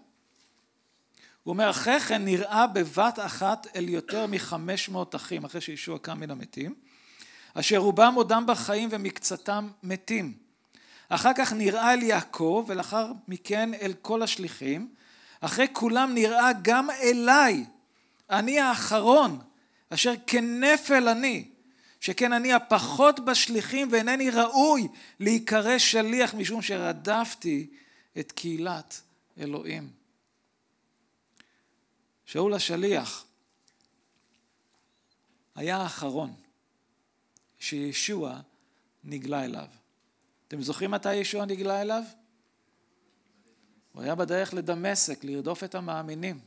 הוא 1.44 1.52
אומר, 1.52 1.70
אחרי 1.70 2.00
כן 2.00 2.26
נראה 2.26 2.68
בבת 2.68 3.20
אחת 3.20 3.68
אל 3.76 3.90
יותר 3.90 4.28
מחמש 4.28 4.90
מאות 4.90 5.16
אחים, 5.16 5.46
אחרי 5.46 5.62
שישוע 5.62 6.00
קם 6.00 6.20
מן 6.20 6.32
המתים, 6.32 6.76
אשר 7.54 7.78
רובם 7.78 8.14
עודם 8.16 8.44
בחיים 8.48 8.90
ומקצתם 8.92 9.70
מתים. 9.84 10.34
אחר 11.10 11.32
כך 11.38 11.54
נראה 11.54 11.94
אל 11.94 12.04
יעקב, 12.04 12.66
ולאחר 12.68 13.12
מכן 13.28 13.74
אל 13.74 13.94
כל 14.02 14.24
השליחים. 14.24 14.94
אחרי 15.42 15.68
כולם 15.74 16.14
נראה 16.14 16.50
גם 16.62 16.90
אליי, 16.90 17.66
אני 18.30 18.60
האחרון, 18.60 19.40
אשר 19.90 20.14
כנפל 20.28 21.10
אני, 21.10 21.50
שכן 22.00 22.34
אני 22.34 22.54
הפחות 22.54 23.26
בשליחים 23.26 23.88
ואינני 23.92 24.30
ראוי 24.30 24.88
להיקרא 25.20 25.78
שליח 25.78 26.34
משום 26.34 26.62
שרדפתי 26.62 27.68
את 28.20 28.32
קהילת 28.32 29.02
אלוהים. 29.40 30.01
שאול 32.32 32.54
השליח 32.54 33.26
היה 35.56 35.78
האחרון 35.78 36.34
שישוע 37.60 38.42
נגלה 39.04 39.46
אליו. 39.46 39.68
אתם 40.48 40.62
זוכרים 40.62 40.92
מתי 40.92 41.16
ישוע 41.16 41.46
נגלה 41.46 41.82
אליו? 41.82 42.04
הוא 43.92 44.04
היה 44.04 44.16
בדרך 44.16 44.54
לדמשק, 44.54 45.24
לרדוף 45.24 45.64
את 45.64 45.76
המאמינים. 45.76 46.40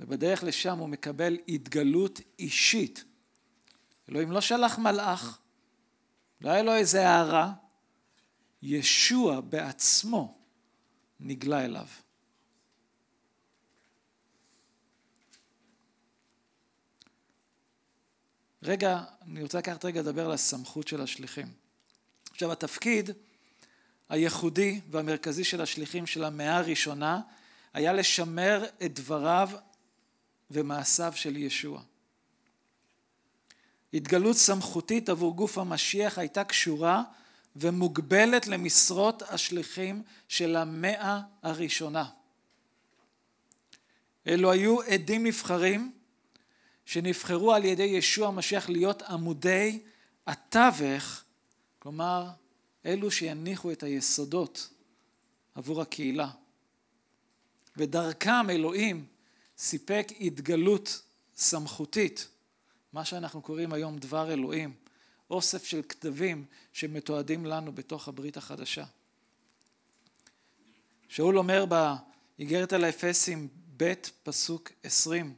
ובדרך 0.00 0.44
לשם 0.44 0.78
הוא 0.78 0.88
מקבל 0.88 1.36
התגלות 1.48 2.20
אישית. 2.38 3.04
אלוהים 4.08 4.32
לא 4.32 4.40
שלח 4.40 4.78
מלאך, 4.78 5.38
לא 6.40 6.50
היה 6.50 6.62
לו 6.62 6.74
איזה 6.74 7.08
הערה, 7.08 7.52
ישוע 8.62 9.40
בעצמו 9.40 10.38
נגלה 11.20 11.64
אליו. 11.64 11.86
רגע, 18.66 19.00
אני 19.22 19.42
רוצה 19.42 19.58
לקחת 19.58 19.84
רגע 19.84 20.00
לדבר 20.00 20.26
על 20.26 20.32
הסמכות 20.32 20.88
של 20.88 21.00
השליחים. 21.00 21.46
עכשיו 22.30 22.52
התפקיד 22.52 23.10
הייחודי 24.08 24.80
והמרכזי 24.90 25.44
של 25.44 25.60
השליחים 25.60 26.06
של 26.06 26.24
המאה 26.24 26.56
הראשונה 26.56 27.20
היה 27.74 27.92
לשמר 27.92 28.64
את 28.84 28.94
דבריו 28.94 29.50
ומעשיו 30.50 31.12
של 31.16 31.36
ישוע. 31.36 31.82
התגלות 33.94 34.36
סמכותית 34.36 35.08
עבור 35.08 35.36
גוף 35.36 35.58
המשיח 35.58 36.18
הייתה 36.18 36.44
קשורה 36.44 37.02
ומוגבלת 37.56 38.46
למשרות 38.46 39.22
השליחים 39.22 40.02
של 40.28 40.56
המאה 40.56 41.20
הראשונה. 41.42 42.04
אלו 44.26 44.50
היו 44.50 44.82
עדים 44.82 45.26
נבחרים 45.26 45.95
שנבחרו 46.86 47.52
על 47.52 47.64
ידי 47.64 47.82
ישוע 47.82 48.28
המשיח 48.28 48.68
להיות 48.68 49.02
עמודי 49.02 49.82
התווך, 50.26 51.24
כלומר 51.78 52.28
אלו 52.86 53.10
שיניחו 53.10 53.72
את 53.72 53.82
היסודות 53.82 54.68
עבור 55.54 55.82
הקהילה. 55.82 56.30
ודרכם 57.76 58.50
אלוהים 58.50 59.06
סיפק 59.58 60.08
התגלות 60.20 61.02
סמכותית, 61.36 62.28
מה 62.92 63.04
שאנחנו 63.04 63.42
קוראים 63.42 63.72
היום 63.72 63.98
דבר 63.98 64.32
אלוהים, 64.32 64.74
אוסף 65.30 65.64
של 65.64 65.82
כתבים 65.88 66.44
שמתועדים 66.72 67.46
לנו 67.46 67.72
בתוך 67.72 68.08
הברית 68.08 68.36
החדשה. 68.36 68.84
שאול 71.08 71.38
אומר 71.38 71.64
באיגרת 71.66 72.72
על 72.72 72.84
האפסים 72.84 73.48
ב' 73.76 73.92
פסוק 74.22 74.70
עשרים, 74.82 75.34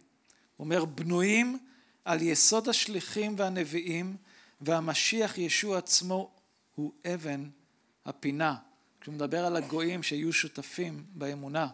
אומר 0.59 0.85
בנויים 0.85 1.59
על 2.05 2.23
יסוד 2.23 2.69
השליחים 2.69 3.35
והנביאים 3.39 4.17
והמשיח 4.61 5.39
ישוע 5.39 5.79
עצמו 5.79 6.31
הוא 6.75 6.93
אבן 7.15 7.49
הפינה, 8.07 8.55
כשהוא 9.01 9.15
מדבר 9.15 9.47
על 9.47 9.57
הגויים 9.57 10.03
שיהיו 10.03 10.33
שותפים 10.33 11.05
באמונה. 11.15 11.69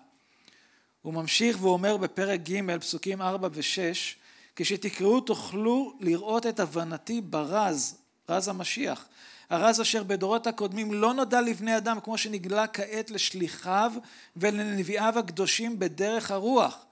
הוא 1.02 1.14
ממשיך 1.14 1.62
ואומר 1.62 1.96
בפרק 1.96 2.40
ג' 2.40 2.78
פסוקים 2.78 3.22
4 3.22 3.48
ו-6 3.52 4.16
כשתקראו 4.56 5.20
תוכלו 5.20 5.96
לראות 6.00 6.46
את 6.46 6.60
הבנתי 6.60 7.20
ברז, 7.20 7.96
רז 8.28 8.48
המשיח. 8.48 9.06
הרז 9.50 9.80
אשר 9.80 10.02
בדורות 10.02 10.46
הקודמים 10.46 10.94
לא 10.94 11.14
נודע 11.14 11.40
לבני 11.40 11.76
אדם 11.76 12.00
כמו 12.00 12.18
שנגלה 12.18 12.66
כעת 12.66 13.10
לשליחיו 13.10 13.92
ולנביאיו 14.36 15.18
הקדושים 15.18 15.78
בדרך 15.78 16.30
הרוח. 16.30 16.84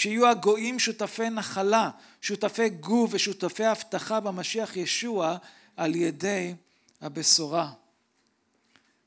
שיהיו 0.00 0.26
הגויים 0.26 0.78
שותפי 0.78 1.30
נחלה, 1.30 1.90
שותפי 2.20 2.68
גוף 2.68 3.10
ושותפי 3.12 3.64
הבטחה 3.64 4.20
במשיח 4.20 4.76
ישוע 4.76 5.36
על 5.76 5.94
ידי 5.94 6.54
הבשורה. 7.00 7.72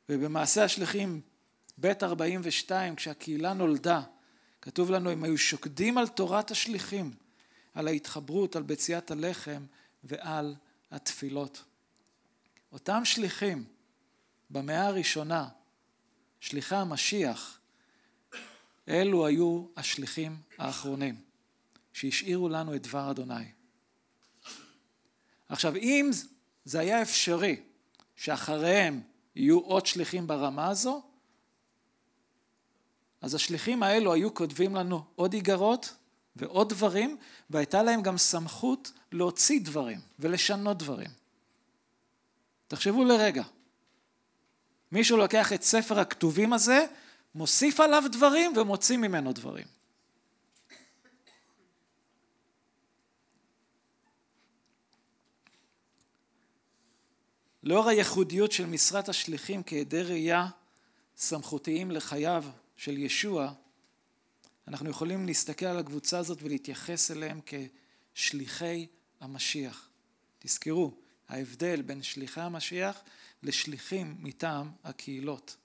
ובמעשה 0.10 0.64
השליחים 0.64 1.22
ב' 1.80 1.86
42 2.04 2.96
כשהקהילה 2.96 3.54
נולדה 3.54 4.02
כתוב 4.62 4.92
לנו 4.92 5.10
הם 5.10 5.24
היו 5.24 5.38
שוקדים 5.38 5.98
על 5.98 6.08
תורת 6.08 6.52
השליחים, 6.52 7.14
על 7.74 7.88
ההתחברות, 7.88 8.56
על 8.56 8.64
בציית 8.64 9.12
הלחם 9.12 9.66
ועל 10.04 10.56
התפילות. 10.92 11.64
אותם 12.72 13.06
שליחים 13.06 13.64
במאה 14.50 14.88
הראשונה, 14.88 15.48
שליחי 16.40 16.76
המשיח, 16.76 17.60
אלו 18.88 19.26
היו 19.26 19.66
השליחים 19.78 20.38
האחרונים 20.58 21.16
שהשאירו 21.94 22.50
לנו 22.50 22.76
את 22.76 22.82
דבר 22.82 23.12
אדוני. 23.12 23.46
עכשיו 25.50 25.76
אם 25.76 26.10
זה 26.66 26.80
היה 26.80 27.02
אפשרי 27.02 27.62
שאחריהם 28.16 29.02
יהיו 29.36 29.60
עוד 29.60 29.86
שליחים 29.86 30.28
ברמה 30.28 30.68
הזו, 30.68 31.02
אז 33.22 33.36
השליחים 33.36 33.84
האלו 33.84 34.14
היו 34.14 34.34
כותבים 34.34 34.76
לנו 34.76 35.04
עוד 35.16 35.34
איגרות 35.34 35.94
ועוד 36.36 36.70
דברים, 36.70 37.18
והייתה 37.50 37.84
להם 37.84 38.02
גם 38.02 38.18
סמכות 38.18 38.92
להוציא 39.12 39.60
דברים 39.64 40.00
ולשנות 40.20 40.78
דברים. 40.78 41.10
תחשבו 42.68 43.04
לרגע, 43.04 43.44
מישהו 44.92 45.18
לוקח 45.18 45.54
את 45.54 45.64
ספר 45.64 46.00
הכתובים 46.00 46.54
הזה, 46.54 46.86
מוסיף 47.36 47.80
עליו 47.80 48.04
דברים 48.12 48.58
ומוציא 48.58 48.98
ממנו 48.98 49.34
דברים. 49.34 49.66
לאור 57.64 57.90
הייחודיות 57.90 58.52
של 58.52 58.66
משרת 58.66 59.10
השליחים 59.10 59.64
כעדי 59.66 60.02
ראייה 60.02 60.48
סמכותיים 61.18 61.92
לחייו 61.92 62.46
של 62.78 62.98
ישוע, 62.98 63.54
אנחנו 64.68 64.90
יכולים 64.90 65.26
להסתכל 65.26 65.66
על 65.66 65.80
הקבוצה 65.80 66.18
הזאת 66.20 66.38
ולהתייחס 66.42 67.12
אליהם 67.12 67.40
כשליחי 67.46 68.88
המשיח. 69.20 69.90
תזכרו, 70.40 70.92
ההבדל 71.30 71.82
בין 71.82 72.04
שליחי 72.04 72.42
המשיח 72.42 73.02
לשליחים 73.44 74.16
מטעם 74.20 74.72
הקהילות. 74.84 75.56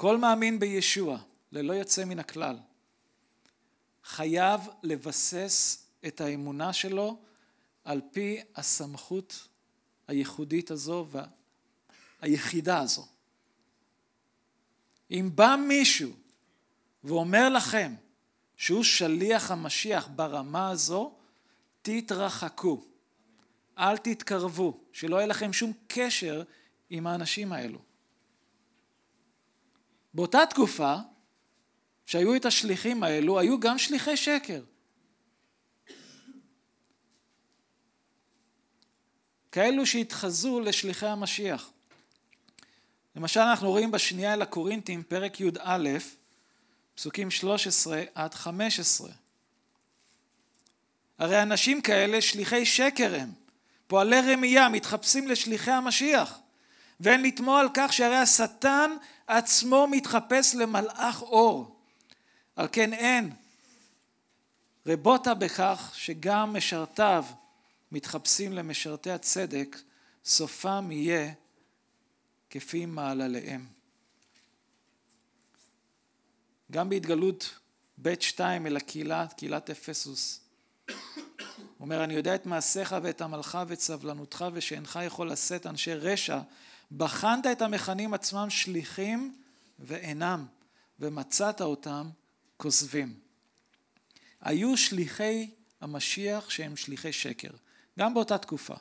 כל 0.00 0.18
מאמין 0.18 0.58
בישוע, 0.58 1.18
ללא 1.52 1.72
יוצא 1.72 2.04
מן 2.04 2.18
הכלל, 2.18 2.56
חייב 4.04 4.60
לבסס 4.82 5.86
את 6.06 6.20
האמונה 6.20 6.72
שלו 6.72 7.18
על 7.84 8.00
פי 8.12 8.40
הסמכות 8.56 9.48
הייחודית 10.08 10.70
הזו 10.70 11.06
והיחידה 12.22 12.78
הזו. 12.78 13.06
אם 15.10 15.30
בא 15.34 15.56
מישהו 15.68 16.12
ואומר 17.04 17.48
לכם 17.48 17.94
שהוא 18.56 18.84
שליח 18.84 19.50
המשיח 19.50 20.08
ברמה 20.16 20.70
הזו, 20.70 21.14
תתרחקו. 21.82 22.84
אל 23.78 23.96
תתקרבו, 23.96 24.80
שלא 24.92 25.16
יהיה 25.16 25.26
לכם 25.26 25.52
שום 25.52 25.72
קשר 25.86 26.42
עם 26.90 27.06
האנשים 27.06 27.52
האלו. 27.52 27.89
באותה 30.14 30.46
תקופה 30.50 30.96
שהיו 32.06 32.36
את 32.36 32.46
השליחים 32.46 33.02
האלו, 33.02 33.38
היו 33.38 33.60
גם 33.60 33.78
שליחי 33.78 34.16
שקר. 34.16 34.62
כאלו 39.52 39.86
שהתחזו 39.86 40.60
לשליחי 40.60 41.06
המשיח. 41.06 41.70
למשל 43.16 43.40
אנחנו 43.40 43.70
רואים 43.70 43.90
בשנייה 43.90 44.34
אל 44.34 44.42
הקורינטים 44.42 45.02
פרק 45.02 45.40
י"א 45.40 45.88
פסוקים 46.94 47.30
13 47.30 48.02
עד 48.14 48.34
15. 48.34 49.10
הרי 51.18 51.42
אנשים 51.42 51.82
כאלה 51.82 52.20
שליחי 52.20 52.66
שקר 52.66 53.14
הם, 53.14 53.32
פועלי 53.86 54.20
רמייה, 54.32 54.68
מתחפשים 54.68 55.28
לשליחי 55.28 55.70
המשיח. 55.70 56.38
ואין 57.00 57.22
לתמוה 57.22 57.60
על 57.60 57.68
כך 57.74 57.92
שהרי 57.92 58.16
השטן 58.16 58.90
עצמו 59.26 59.86
מתחפש 59.90 60.54
למלאך 60.54 61.22
אור. 61.22 61.76
על 62.56 62.68
כן 62.72 62.92
אין 62.92 63.32
רבותה 64.86 65.34
בכך 65.34 65.92
שגם 65.94 66.56
משרתיו 66.56 67.24
מתחפשים 67.92 68.52
למשרתי 68.52 69.10
הצדק, 69.10 69.76
סופם 70.24 70.88
יהיה 70.92 71.32
כפי 72.50 72.86
מעלליהם. 72.86 73.66
גם 76.70 76.88
בהתגלות 76.88 77.58
ב' 78.02 78.20
שתיים 78.20 78.66
אל 78.66 78.76
הקהילה, 78.76 79.26
קהילת 79.36 79.70
אפסוס. 79.70 80.40
הוא 80.86 80.94
אומר, 81.80 82.04
אני 82.04 82.14
יודע 82.14 82.34
את 82.34 82.46
מעשיך 82.46 82.96
ואת 83.02 83.22
עמלך 83.22 83.58
ואת 83.68 83.80
סבלנותך 83.80 84.44
ושאינך 84.52 84.98
יכול 85.06 85.30
לשאת 85.30 85.66
אנשי 85.66 85.94
רשע. 85.94 86.38
בחנת 86.92 87.46
את 87.46 87.62
המכנים 87.62 88.14
עצמם 88.14 88.50
שליחים 88.50 89.36
ואינם, 89.78 90.46
ומצאת 90.98 91.60
אותם 91.60 92.10
כוזבים. 92.56 93.20
היו 94.40 94.76
שליחי 94.76 95.50
המשיח 95.80 96.50
שהם 96.50 96.76
שליחי 96.76 97.12
שקר, 97.12 97.50
גם 97.98 98.14
באותה 98.14 98.38
תקופה. 98.38 98.74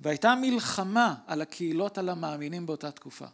והייתה 0.00 0.34
מלחמה 0.34 1.14
על 1.26 1.42
הקהילות 1.42 1.98
על 1.98 2.08
המאמינים 2.08 2.66
באותה 2.66 2.90
תקופה. 2.90 3.26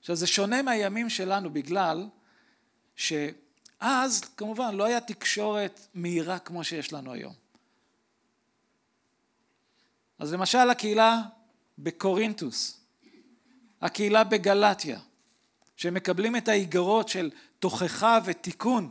עכשיו 0.00 0.16
זה 0.16 0.26
שונה 0.26 0.62
מהימים 0.62 1.10
שלנו 1.10 1.50
בגלל 1.50 2.08
שאז 2.96 4.20
כמובן 4.36 4.74
לא 4.74 4.84
היה 4.84 5.00
תקשורת 5.00 5.86
מהירה 5.94 6.38
כמו 6.38 6.64
שיש 6.64 6.92
לנו 6.92 7.12
היום. 7.12 7.34
אז 10.18 10.32
למשל 10.32 10.70
הקהילה 10.70 11.20
בקורינטוס, 11.78 12.80
הקהילה 13.82 14.24
בגלטיה, 14.24 14.98
שמקבלים 15.76 16.36
את 16.36 16.48
האיגרות 16.48 17.08
של 17.08 17.30
תוכחה 17.58 18.18
ותיקון, 18.24 18.90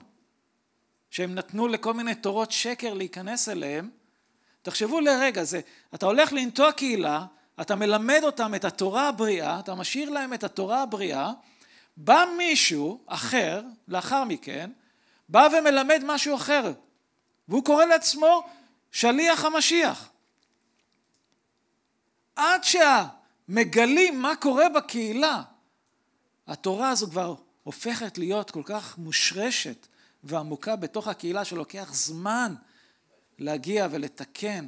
שהם 1.09 1.35
נתנו 1.35 1.67
לכל 1.67 1.93
מיני 1.93 2.15
תורות 2.15 2.51
שקר 2.51 2.93
להיכנס 2.93 3.49
אליהם, 3.49 3.89
תחשבו 4.61 4.99
לרגע, 4.99 5.43
זה, 5.43 5.61
אתה 5.95 6.05
הולך 6.05 6.33
לנטוע 6.33 6.71
קהילה, 6.71 7.25
אתה 7.61 7.75
מלמד 7.75 8.19
אותם 8.23 8.55
את 8.55 8.65
התורה 8.65 9.07
הבריאה, 9.07 9.59
אתה 9.59 9.75
משאיר 9.75 10.09
להם 10.09 10.33
את 10.33 10.43
התורה 10.43 10.81
הבריאה, 10.81 11.31
בא 11.97 12.25
מישהו 12.37 13.03
אחר, 13.05 13.61
לאחר 13.87 14.23
מכן, 14.23 14.71
בא 15.29 15.47
ומלמד 15.53 16.01
משהו 16.05 16.35
אחר, 16.35 16.71
והוא 17.47 17.63
קורא 17.63 17.85
לעצמו 17.85 18.43
שליח 18.91 19.45
המשיח. 19.45 20.09
עד 22.35 22.61
שהמגלים 22.63 24.21
מה 24.21 24.35
קורה 24.35 24.69
בקהילה, 24.69 25.43
התורה 26.47 26.89
הזו 26.89 27.09
כבר 27.09 27.35
הופכת 27.63 28.17
להיות 28.17 28.51
כל 28.51 28.61
כך 28.65 28.97
מושרשת 28.97 29.87
ועמוקה 30.23 30.75
בתוך 30.75 31.07
הקהילה 31.07 31.45
שלוקח 31.45 31.93
זמן 31.93 32.55
להגיע 33.37 33.87
ולתקן 33.91 34.67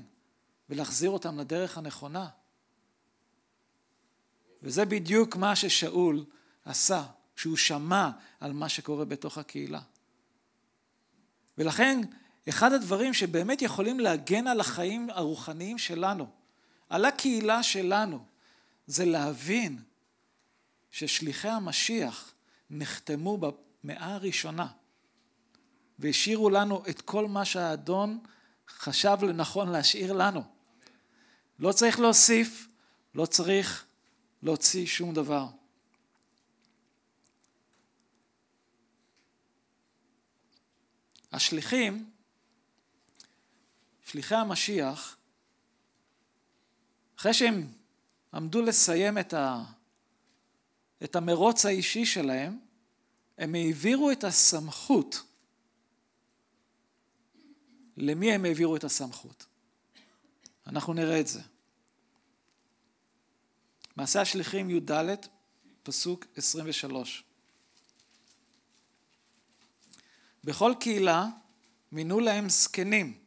ולהחזיר 0.70 1.10
אותם 1.10 1.40
לדרך 1.40 1.78
הנכונה. 1.78 2.28
וזה 4.64 4.86
בדיוק 4.86 5.36
מה 5.36 5.56
ששאול 5.56 6.26
עשה 6.66 7.04
כשהוא 7.36 7.58
שמע 7.58 8.10
על 8.40 8.54
מה 8.54 8.70
שקורה 8.70 9.06
בתוך 9.06 9.38
הקהילה. 9.38 9.82
ולכן 11.58 12.02
אחד 12.50 12.74
הדברים 12.74 13.14
שבאמת 13.14 13.62
יכולים 13.62 14.00
להגן 14.00 14.48
על 14.48 14.60
החיים 14.60 15.10
הרוחניים 15.10 15.78
שלנו, 15.78 16.28
על 16.90 17.06
הקהילה 17.06 17.64
שלנו, 17.64 18.26
זה 18.88 19.06
להבין 19.06 19.84
ששליחי 20.92 21.48
המשיח 21.48 22.34
נחתמו 22.70 23.38
במאה 23.38 24.14
הראשונה 24.14 24.68
והשאירו 26.00 26.50
לנו 26.50 26.84
את 26.90 27.02
כל 27.02 27.28
מה 27.28 27.46
שהאדון 27.46 28.20
חשב 28.70 29.18
לנכון 29.22 29.70
להשאיר 29.70 30.14
לנו. 30.14 30.44
לא 31.60 31.72
צריך 31.72 32.00
להוסיף, 32.00 32.68
לא 33.16 33.26
צריך 33.26 33.86
להוציא 34.44 34.86
שום 34.86 35.14
דבר. 35.14 35.48
השליחים, 41.32 42.10
שליחי 44.06 44.36
המשיח, 44.36 45.17
אחרי 47.20 47.34
שהם 47.34 47.68
עמדו 48.34 48.62
לסיים 48.62 49.18
את, 49.18 49.34
ה, 49.34 49.64
את 51.04 51.16
המרוץ 51.16 51.66
האישי 51.66 52.06
שלהם, 52.06 52.60
הם 53.38 53.56
העבירו 53.56 54.12
את 54.12 54.24
הסמכות. 54.24 55.24
למי 57.98 58.32
הם 58.32 58.46
העבירו 58.46 58.76
את 58.76 58.84
הסמכות? 58.84 59.46
אנחנו 60.68 60.94
נראה 60.94 61.20
את 61.20 61.28
זה. 61.28 61.42
מעשה 63.96 64.22
השליחים 64.22 64.70
י"ד, 64.70 64.92
פסוק 65.84 66.26
23. 66.36 67.24
בכל 70.44 70.74
קהילה 70.80 71.26
מינו 71.92 72.20
להם 72.20 72.50
זקנים, 72.50 73.18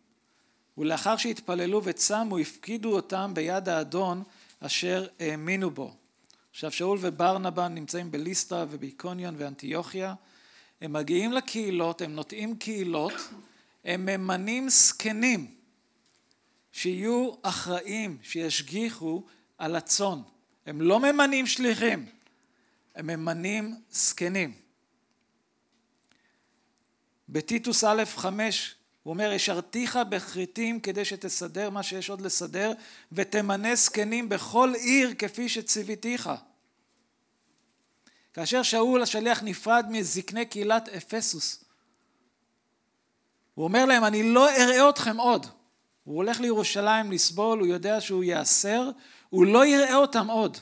ולאחר 0.78 1.16
שהתפללו 1.16 1.84
וצמו 1.84 2.38
הפקידו 2.38 2.96
אותם 2.96 3.30
ביד 3.34 3.68
האדון 3.68 4.22
אשר 4.60 5.06
האמינו 5.20 5.70
בו. 5.70 5.94
עכשיו 6.50 6.72
שאול 6.72 6.98
וברנבה 7.00 7.68
נמצאים 7.68 8.10
בליסטרה 8.10 8.64
ובאיקוניון 8.70 9.34
ואנטיוכיה, 9.38 10.14
הם 10.80 10.92
מגיעים 10.92 11.32
לקהילות, 11.32 12.00
הם 12.00 12.14
נוטעים 12.14 12.56
קהילות, 12.56 13.12
הם 13.84 14.06
ממנים 14.06 14.68
זקנים 14.68 15.54
שיהיו 16.72 17.30
אחראים, 17.42 18.18
שישגיחו 18.22 19.22
על 19.58 19.76
הצאן. 19.76 20.20
הם 20.66 20.80
לא 20.80 21.00
ממנים 21.00 21.46
שליחים, 21.46 22.06
הם 22.94 23.06
ממנים 23.06 23.80
זקנים. 23.90 24.54
בטיטוס 27.28 27.84
א' 27.84 28.02
חמש 28.16 28.74
הוא 29.02 29.12
אומר, 29.12 29.30
השרתיך 29.30 29.98
בכריתים 30.08 30.80
כדי 30.80 31.04
שתסדר 31.04 31.70
מה 31.70 31.82
שיש 31.82 32.10
עוד 32.10 32.20
לסדר, 32.20 32.72
ותמנה 33.12 33.74
זקנים 33.74 34.28
בכל 34.28 34.72
עיר 34.76 35.14
כפי 35.18 35.48
שציוויתיך. 35.48 36.30
כאשר 38.32 38.62
שאול 38.62 39.02
השליח 39.02 39.42
נפרד 39.42 39.86
מזקני 39.90 40.46
קהילת 40.46 40.88
אפסוס, 40.88 41.64
הוא 43.54 43.64
אומר 43.64 43.84
להם, 43.84 44.04
אני 44.04 44.22
לא 44.22 44.50
אראה 44.50 44.88
אתכם 44.88 45.16
עוד. 45.16 45.46
הוא 46.04 46.16
הולך 46.16 46.40
לירושלים 46.40 47.12
לסבול, 47.12 47.58
הוא 47.58 47.66
יודע 47.66 48.00
שהוא 48.00 48.24
ייאסר, 48.24 48.90
הוא 49.30 49.46
לא 49.46 49.66
יראה 49.66 49.96
אותם 49.96 50.30
עוד. 50.30 50.58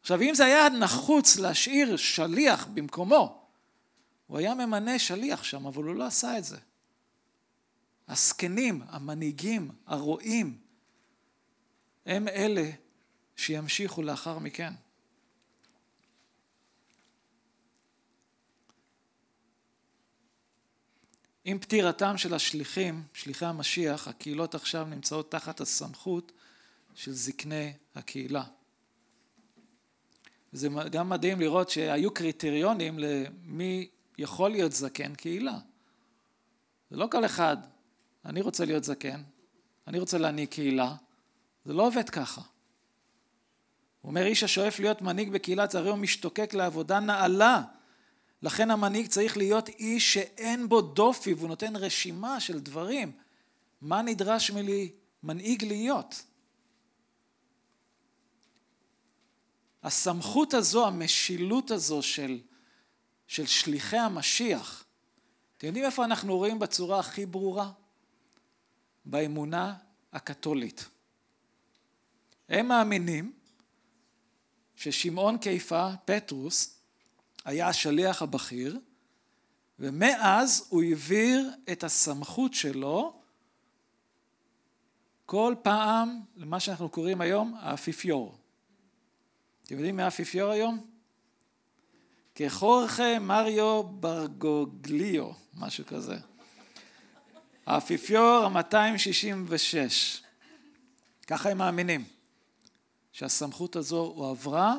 עכשיו, 0.00 0.20
אם 0.20 0.34
זה 0.34 0.44
היה 0.44 0.68
נחוץ 0.68 1.38
להשאיר 1.38 1.96
שליח 1.96 2.66
במקומו, 2.66 3.45
הוא 4.26 4.38
היה 4.38 4.54
ממנה 4.54 4.98
שליח 4.98 5.42
שם, 5.42 5.66
אבל 5.66 5.84
הוא 5.84 5.94
לא 5.94 6.06
עשה 6.06 6.38
את 6.38 6.44
זה. 6.44 6.58
הזקנים, 8.08 8.82
המנהיגים, 8.88 9.70
הרועים, 9.86 10.58
הם 12.06 12.28
אלה 12.28 12.70
שימשיכו 13.36 14.02
לאחר 14.02 14.38
מכן. 14.38 14.72
עם 21.44 21.58
פטירתם 21.58 22.18
של 22.18 22.34
השליחים, 22.34 23.02
שליחי 23.14 23.44
המשיח, 23.46 24.08
הקהילות 24.08 24.54
עכשיו 24.54 24.84
נמצאות 24.84 25.30
תחת 25.30 25.60
הסמכות 25.60 26.32
של 26.94 27.12
זקני 27.12 27.72
הקהילה. 27.94 28.44
זה 30.52 30.68
גם 30.90 31.08
מדהים 31.08 31.40
לראות 31.40 31.70
שהיו 31.70 32.14
קריטריונים 32.14 32.98
למי 32.98 33.88
יכול 34.18 34.50
להיות 34.50 34.72
זקן 34.72 35.14
קהילה. 35.14 35.58
זה 36.90 36.96
לא 36.96 37.08
כל 37.10 37.24
אחד, 37.24 37.56
אני 38.24 38.40
רוצה 38.40 38.64
להיות 38.64 38.84
זקן, 38.84 39.22
אני 39.86 39.98
רוצה 39.98 40.18
להנהיג 40.18 40.48
קהילה, 40.48 40.94
זה 41.64 41.72
לא 41.72 41.86
עובד 41.86 42.10
ככה. 42.10 42.40
הוא 44.00 44.10
אומר, 44.10 44.26
איש 44.26 44.42
השואף 44.42 44.80
להיות 44.80 45.02
מנהיג 45.02 45.30
בקהילה, 45.30 45.64
הרי 45.74 45.90
הוא 45.90 45.98
משתוקק 45.98 46.54
לעבודה 46.54 47.00
נעלה. 47.00 47.62
לכן 48.42 48.70
המנהיג 48.70 49.06
צריך 49.06 49.36
להיות 49.36 49.68
איש 49.68 50.14
שאין 50.14 50.68
בו 50.68 50.80
דופי, 50.80 51.34
והוא 51.34 51.48
נותן 51.48 51.76
רשימה 51.76 52.40
של 52.40 52.60
דברים. 52.60 53.12
מה 53.80 54.02
נדרש 54.02 54.50
מלי 54.50 54.92
מנהיג 55.22 55.64
להיות? 55.64 56.22
הסמכות 59.82 60.54
הזו, 60.54 60.86
המשילות 60.86 61.70
הזו 61.70 62.02
של 62.02 62.38
של 63.26 63.46
שליחי 63.46 63.96
המשיח, 63.96 64.84
אתם 65.58 65.66
יודעים 65.66 65.84
איפה 65.84 66.04
אנחנו 66.04 66.36
רואים 66.36 66.58
בצורה 66.58 66.98
הכי 66.98 67.26
ברורה? 67.26 67.70
באמונה 69.04 69.74
הקתולית. 70.12 70.88
הם 72.48 72.68
מאמינים 72.68 73.32
ששמעון 74.76 75.38
קיפה, 75.38 75.90
פטרוס, 76.04 76.78
היה 77.44 77.68
השליח 77.68 78.22
הבכיר, 78.22 78.78
ומאז 79.78 80.66
הוא 80.68 80.82
העביר 80.82 81.50
את 81.72 81.84
הסמכות 81.84 82.54
שלו 82.54 83.20
כל 85.26 85.54
פעם 85.62 86.20
למה 86.36 86.60
שאנחנו 86.60 86.88
קוראים 86.88 87.20
היום 87.20 87.54
האפיפיור. 87.60 88.38
אתם 89.64 89.74
יודעים 89.74 89.96
מי 89.96 90.02
האפיפיור 90.02 90.50
היום? 90.50 90.95
כחורכה 92.38 93.18
מריו 93.18 93.82
ברגוגליו, 93.82 95.30
משהו 95.54 95.86
כזה. 95.86 96.16
האפיפיור 97.66 98.44
ה-266. 98.44 100.22
ככה 101.26 101.50
הם 101.50 101.58
מאמינים, 101.58 102.04
שהסמכות 103.12 103.76
הזו 103.76 104.00
הועברה 104.00 104.74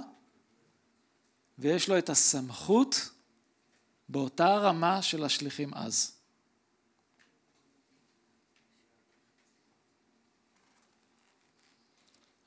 ויש 1.59 1.89
לו 1.89 1.97
את 1.97 2.09
הסמכות 2.09 3.09
באותה 4.09 4.57
רמה 4.57 5.01
של 5.01 5.23
השליחים 5.23 5.73
אז. 5.73 6.17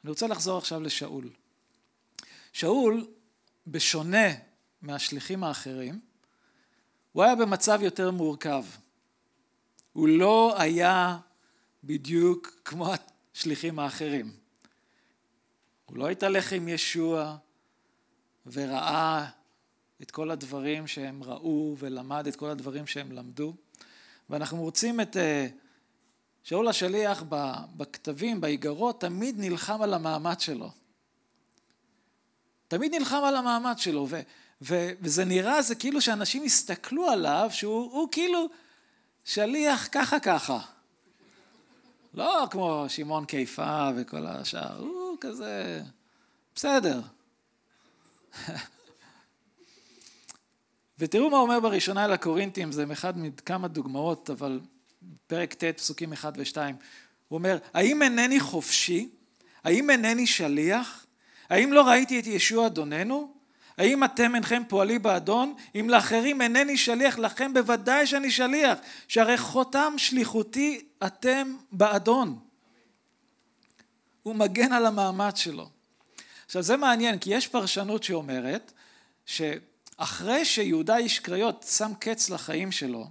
אני 0.05 0.11
רוצה 0.11 0.27
לחזור 0.27 0.59
עכשיו 0.59 0.81
לשאול. 0.81 1.31
שאול, 2.53 3.07
בשונה 3.67 4.50
מהשליחים 4.83 5.45
האחרים, 5.45 6.01
הוא 7.13 7.23
היה 7.23 7.35
במצב 7.35 7.79
יותר 7.83 8.11
מורכב. 8.11 8.65
הוא 9.93 10.09
לא 10.09 10.55
היה 10.59 11.19
בדיוק 11.85 12.61
כמו 12.65 12.93
השליחים 13.35 13.79
האחרים. 13.79 14.33
הוא 15.87 15.99
לא 15.99 16.09
התהלך 16.09 16.53
עם 16.53 16.69
ישוע 16.69 17.37
וראה 18.47 19.29
את 20.03 20.11
כל 20.11 20.31
הדברים 20.31 20.87
שהם 20.87 21.23
ראו 21.23 21.77
ולמד 21.79 22.27
את 22.27 22.37
כל 22.37 22.51
הדברים 22.51 22.87
שהם 22.87 23.13
למדו. 23.13 23.55
ואנחנו 24.31 24.57
מוצאים 24.57 25.01
את 25.01 25.17
אה, 25.17 25.47
שאול 26.43 26.69
השליח 26.69 27.25
בכתבים, 27.77 28.41
באיגרות, 28.41 29.01
תמיד 29.01 29.35
נלחם 29.39 29.83
על 29.83 29.95
המעמד 29.95 30.41
שלו. 30.41 30.71
תמיד 32.69 32.95
נלחם 32.95 33.23
על 33.25 33.37
המעמד 33.37 33.79
שלו, 33.79 34.07
וזה 34.63 35.25
נראה, 35.25 35.63
זה 35.63 35.75
כאילו 35.75 36.01
שאנשים 36.01 36.43
הסתכלו 36.45 37.11
עליו, 37.11 37.49
שהוא 37.53 38.09
כאילו 38.13 38.49
שליח 39.25 39.89
ככה 39.93 40.21
ככה. 40.21 40.59
לא 42.15 42.47
כמו 42.51 42.85
שמעון 42.89 43.25
קיפה 43.25 43.91
וכל 43.97 44.27
השאר, 44.27 44.79
הוא 44.79 45.17
כזה, 45.21 45.83
בסדר. 46.55 47.01
ותראו 50.99 51.31
מה 51.31 51.37
אומר 51.37 51.61
בראשונה 51.61 52.05
אל 52.05 52.13
הקורינתים, 52.13 52.73
זה 52.73 52.85
אחד 52.93 53.19
מכמה 53.19 53.69
דוגמאות, 53.69 54.31
אבל 54.31 54.61
פרק 55.27 55.55
ט', 55.55 55.65
פסוקים 55.65 56.13
1 56.13 56.33
ו-2, 56.37 56.57
הוא 56.57 57.39
אומר, 57.39 57.59
האם 57.75 58.03
אינני 58.03 58.41
חופשי? 58.41 59.09
האם 59.65 59.91
אינני 59.91 60.27
שליח? 60.27 61.07
האם 61.49 61.73
לא 61.73 61.83
ראיתי 61.89 62.21
את 62.21 62.27
ישוע 62.27 62.67
אדוננו? 62.67 63.40
האם 63.81 64.05
אתם 64.05 64.35
אינכם 64.35 64.63
פועלי 64.69 64.99
באדון? 64.99 65.55
אם 65.75 65.91
לאחרים 65.91 66.43
אינני 66.43 66.77
שליח, 66.77 67.19
לכם 67.19 67.55
בוודאי 67.55 68.07
שאני 68.07 68.31
שליח, 68.31 68.79
שהרי 69.09 69.39
חותם 69.39 69.93
שליחותי 69.97 70.85
אתם 71.07 71.57
באדון. 71.73 72.39
הוא 74.23 74.35
מגן 74.35 74.73
על 74.73 74.87
המעמד 74.87 75.37
שלו. 75.37 75.69
עכשיו 76.47 76.63
זה 76.63 76.77
מעניין, 76.77 77.19
כי 77.19 77.35
יש 77.35 77.49
פרשנות 77.49 78.03
שאומרת 78.03 78.73
שאחרי 79.27 80.45
שיהודה 80.45 80.97
איש 80.97 81.19
קריות 81.19 81.67
שם 81.77 81.93
קץ 82.01 82.31
לחיים 82.31 82.73
שלו, 82.73 83.07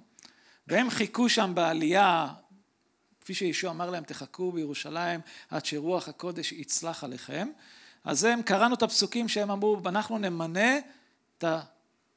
והם 0.68 0.90
חיכו 0.90 1.30
שם 1.30 1.52
בעלייה, 1.56 2.28
כפי 3.22 3.34
שישוע 3.34 3.72
אמר 3.72 3.90
להם, 3.90 4.04
תחכו 4.04 4.52
בירושלים 4.52 5.20
עד 5.50 5.66
שרוח 5.66 6.08
הקודש 6.08 6.52
יצלח 6.52 7.04
עליכם, 7.04 7.50
אז 8.04 8.24
הם, 8.24 8.42
קראנו 8.42 8.76
את 8.76 8.84
הפסוקים 8.84 9.28
שהם 9.28 9.52
אמרו, 9.52 9.78
אנחנו 9.86 10.18
נמנה 10.18 10.78
את 11.38 11.44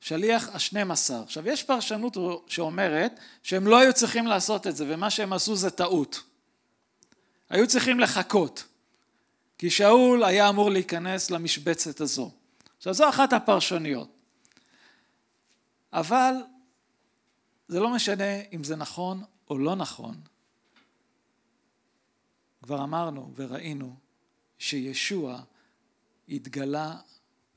השליח 0.03 0.49
השנים 0.55 0.91
עשר. 0.91 1.23
עכשיו 1.23 1.49
יש 1.49 1.63
פרשנות 1.63 2.17
שאומרת 2.47 3.21
שהם 3.43 3.67
לא 3.67 3.79
היו 3.79 3.93
צריכים 3.93 4.27
לעשות 4.27 4.67
את 4.67 4.77
זה, 4.77 4.85
ומה 4.89 5.11
שהם 5.11 5.33
עשו 5.33 5.57
זה 5.57 5.71
טעות. 5.71 6.23
היו 7.51 7.69
צריכים 7.69 8.01
לחכות, 8.01 8.65
כי 9.59 9.71
שאול 9.71 10.25
היה 10.25 10.49
אמור 10.49 10.71
להיכנס 10.71 11.31
למשבצת 11.31 12.01
הזו. 12.01 12.31
עכשיו 12.77 12.95
זו 12.95 13.09
אחת 13.09 13.33
הפרשניות. 13.33 14.09
אבל 15.93 16.35
זה 17.69 17.81
לא 17.81 17.91
משנה 17.91 18.41
אם 18.53 18.65
זה 18.65 18.77
נכון 18.77 19.25
או 19.51 19.59
לא 19.59 19.77
נכון. 19.77 20.21
כבר 22.63 22.85
אמרנו 22.85 23.33
וראינו 23.37 23.97
שישוע 24.59 25.43
התגלה 26.33 26.97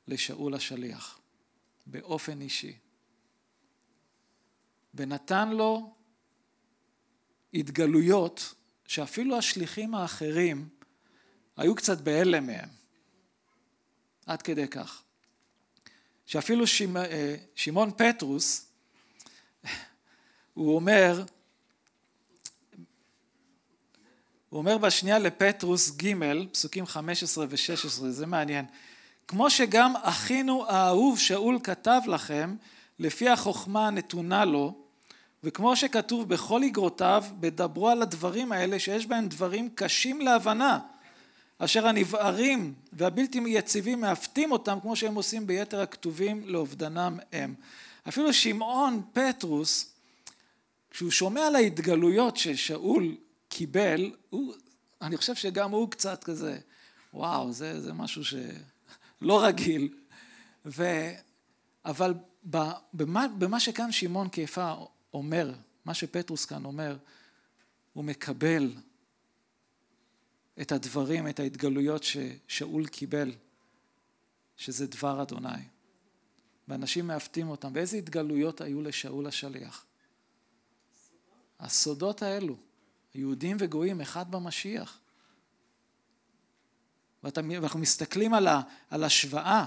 לשאול 0.07 0.53
השליח 0.53 1.19
באופן 1.85 2.41
אישי. 2.41 2.77
ונתן 4.93 5.49
לו 5.49 5.95
התגלויות 7.53 8.53
שאפילו 8.87 9.37
השליחים 9.37 9.95
האחרים 9.95 10.69
היו 11.57 11.75
קצת 11.75 12.01
בהלם 12.01 12.47
מהם. 12.47 12.69
עד 14.25 14.41
כדי 14.41 14.67
כך. 14.67 15.03
שאפילו 16.25 16.65
אה, 16.97 17.35
שמעון 17.55 17.91
פטרוס 17.91 18.67
הוא 20.53 20.75
אומר 20.75 21.23
הוא 24.49 24.57
אומר 24.57 24.77
בשנייה 24.77 25.19
לפטרוס 25.19 25.91
ג', 25.91 26.13
פסוקים 26.51 26.85
15 26.85 27.45
ו-16, 27.49 27.87
זה 28.09 28.25
מעניין. 28.25 28.65
כמו 29.27 29.49
שגם 29.49 29.93
אחינו 30.01 30.65
האהוב 30.67 31.19
שאול 31.19 31.59
כתב 31.63 32.01
לכם, 32.07 32.55
לפי 32.99 33.29
החוכמה 33.29 33.87
הנתונה 33.87 34.45
לו, 34.45 34.73
וכמו 35.43 35.75
שכתוב 35.75 36.29
בכל 36.29 36.63
איגרותיו, 36.63 37.23
בדברו 37.39 37.89
על 37.89 38.01
הדברים 38.01 38.51
האלה 38.51 38.79
שיש 38.79 39.05
בהם 39.05 39.27
דברים 39.27 39.69
קשים 39.75 40.21
להבנה, 40.21 40.79
אשר 41.59 41.87
הנבערים 41.87 42.73
והבלתי 42.93 43.41
יציבים 43.47 44.01
מעוותים 44.01 44.51
אותם 44.51 44.77
כמו 44.81 44.95
שהם 44.95 45.15
עושים 45.15 45.47
ביתר 45.47 45.81
הכתובים 45.81 46.43
לאובדנם 46.45 47.17
הם. 47.33 47.53
אפילו 48.07 48.33
שמעון 48.33 49.01
פטרוס, 49.13 49.93
כשהוא 50.91 51.11
שומע 51.11 51.47
על 51.47 51.55
ההתגלויות 51.55 52.37
ששאול 52.37 53.15
קיבל, 53.57 54.11
הוא, 54.29 54.53
אני 55.01 55.17
חושב 55.17 55.35
שגם 55.35 55.71
הוא 55.71 55.91
קצת 55.91 56.23
כזה, 56.23 56.59
וואו, 57.13 57.53
זה, 57.53 57.81
זה 57.81 57.93
משהו 57.93 58.25
שלא 58.25 59.43
רגיל. 59.43 59.93
ו, 60.65 60.83
אבל 61.85 62.13
במה, 62.43 63.27
במה 63.37 63.59
שכאן 63.59 63.91
שמעון 63.91 64.29
קיפה 64.29 64.73
אומר, 65.13 65.53
מה 65.85 65.93
שפטרוס 65.93 66.45
כאן 66.45 66.65
אומר, 66.65 66.97
הוא 67.93 68.03
מקבל 68.03 68.73
את 70.61 70.71
הדברים, 70.71 71.27
את 71.27 71.39
ההתגלויות 71.39 72.03
ששאול 72.03 72.87
קיבל, 72.87 73.31
שזה 74.57 74.87
דבר 74.87 75.21
אדוני. 75.21 75.63
ואנשים 76.67 77.07
מעוותים 77.07 77.49
אותם. 77.49 77.71
ואיזה 77.73 77.97
התגלויות 77.97 78.61
היו 78.61 78.81
לשאול 78.81 79.27
השליח? 79.27 79.85
הסודות 81.59 82.21
האלו. 82.21 82.55
יהודים 83.17 83.57
וגויים 83.59 84.01
אחד 84.01 84.31
במשיח. 84.31 84.99
ואנחנו 87.23 87.79
מסתכלים 87.79 88.33
על, 88.33 88.47
ה, 88.47 88.61
על 88.89 89.03
השוואה. 89.03 89.65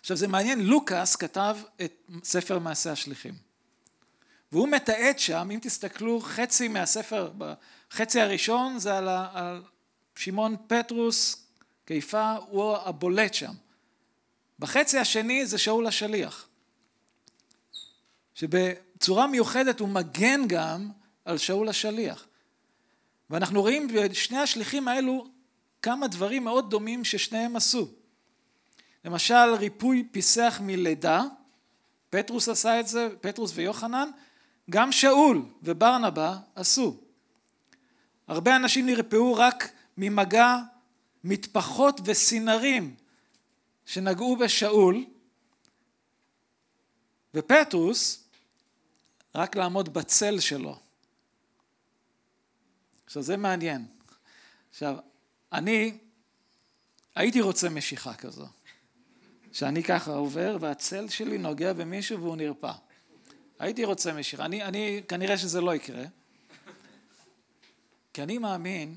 עכשיו 0.00 0.16
זה 0.16 0.28
מעניין, 0.28 0.60
לוקאס 0.60 1.16
כתב 1.16 1.56
את 1.84 2.10
ספר 2.24 2.58
מעשה 2.58 2.92
השליחים. 2.92 3.34
והוא 4.52 4.68
מתעד 4.68 5.18
שם, 5.18 5.48
אם 5.54 5.58
תסתכלו, 5.62 6.20
חצי 6.20 6.68
מהספר, 6.68 7.32
חצי 7.90 8.20
הראשון 8.20 8.78
זה 8.78 8.98
על, 8.98 9.08
על 9.08 9.62
שמעון 10.14 10.56
פטרוס, 10.66 11.46
קיפה, 11.84 12.32
הוא 12.32 12.76
הבולט 12.76 13.34
שם. 13.34 13.52
בחצי 14.58 14.98
השני 14.98 15.46
זה 15.46 15.58
שאול 15.58 15.86
השליח. 15.86 16.46
שבצורה 18.34 19.26
מיוחדת 19.26 19.80
הוא 19.80 19.88
מגן 19.88 20.40
גם 20.48 20.90
על 21.24 21.38
שאול 21.38 21.68
השליח. 21.68 22.26
ואנחנו 23.30 23.60
רואים 23.60 23.88
בשני 23.88 24.38
השליחים 24.38 24.88
האלו 24.88 25.26
כמה 25.82 26.08
דברים 26.08 26.44
מאוד 26.44 26.70
דומים 26.70 27.04
ששניהם 27.04 27.56
עשו. 27.56 27.88
למשל 29.04 29.54
ריפוי 29.58 30.08
פיסח 30.12 30.60
מלידה, 30.62 31.22
פטרוס 32.10 32.48
עשה 32.48 32.80
את 32.80 32.88
זה, 32.88 33.08
פטרוס 33.20 33.52
ויוחנן, 33.54 34.10
גם 34.70 34.92
שאול 34.92 35.42
וברנבה 35.62 36.38
עשו. 36.54 36.96
הרבה 38.28 38.56
אנשים 38.56 38.86
נרפאו 38.86 39.34
רק 39.34 39.70
ממגע 39.96 40.56
מטפחות 41.24 42.00
וסינרים 42.04 42.94
שנגעו 43.86 44.36
בשאול, 44.36 45.04
ופטרוס 47.34 48.24
רק 49.34 49.56
לעמוד 49.56 49.94
בצל 49.94 50.40
שלו. 50.40 50.89
עכשיו 53.10 53.22
זה 53.22 53.36
מעניין. 53.36 53.86
עכשיו, 54.70 54.96
אני 55.52 55.98
הייתי 57.14 57.40
רוצה 57.40 57.68
משיכה 57.68 58.14
כזו. 58.14 58.46
שאני 59.52 59.82
ככה 59.82 60.12
עובר 60.12 60.56
והצל 60.60 61.08
שלי 61.08 61.38
נוגע 61.38 61.72
במישהו 61.72 62.20
והוא 62.20 62.36
נרפא. 62.36 62.72
הייתי 63.58 63.84
רוצה 63.84 64.12
משיכה. 64.12 64.44
אני, 64.44 64.62
אני, 64.62 65.02
כנראה 65.08 65.38
שזה 65.38 65.60
לא 65.60 65.74
יקרה. 65.74 66.04
כי 68.12 68.22
אני 68.22 68.38
מאמין 68.38 68.96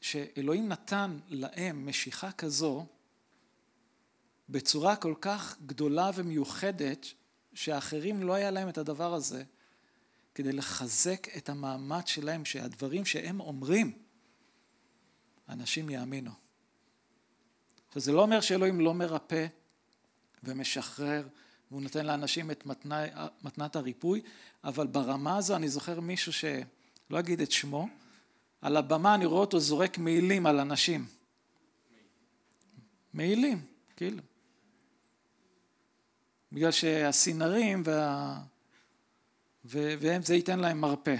שאלוהים 0.00 0.68
נתן 0.68 1.18
להם 1.28 1.86
משיכה 1.86 2.32
כזו 2.32 2.86
בצורה 4.48 4.96
כל 4.96 5.14
כך 5.20 5.56
גדולה 5.66 6.10
ומיוחדת, 6.14 7.06
שאחרים 7.54 8.22
לא 8.22 8.34
היה 8.34 8.50
להם 8.50 8.68
את 8.68 8.78
הדבר 8.78 9.14
הזה, 9.14 9.44
כדי 10.34 10.52
לחזק 10.52 11.36
את 11.36 11.48
המעמד 11.48 12.06
שלהם, 12.06 12.44
שהדברים 12.44 13.04
שהם 13.04 13.40
אומרים, 13.40 13.92
אנשים 15.48 15.90
יאמינו. 15.90 16.30
עכשיו 17.88 18.02
זה 18.02 18.12
לא 18.12 18.22
אומר 18.22 18.40
שאלוהים 18.40 18.80
לא 18.80 18.94
מרפא 18.94 19.46
ומשחרר 20.44 21.28
והוא 21.70 21.82
נותן 21.82 22.06
לאנשים 22.06 22.50
את 22.50 22.66
מתנה, 22.66 23.04
מתנת 23.42 23.76
הריפוי, 23.76 24.22
אבל 24.64 24.86
ברמה 24.86 25.36
הזו 25.36 25.56
אני 25.56 25.68
זוכר 25.68 26.00
מישהו 26.00 26.32
שלא 26.32 27.18
אגיד 27.18 27.40
את 27.40 27.52
שמו, 27.52 27.88
על 28.60 28.76
הבמה 28.76 29.14
אני 29.14 29.24
רואה 29.24 29.40
אותו 29.40 29.60
זורק 29.60 29.98
מעילים 29.98 30.46
על 30.46 30.60
אנשים. 30.60 31.06
מעילים, 33.14 33.64
כאילו. 33.96 34.22
בגלל 36.52 36.70
שהסינרים 36.70 37.82
וה... 37.84 38.42
והם 39.64 40.22
זה 40.22 40.34
ייתן 40.34 40.60
להם 40.60 40.80
מרפא. 40.80 41.16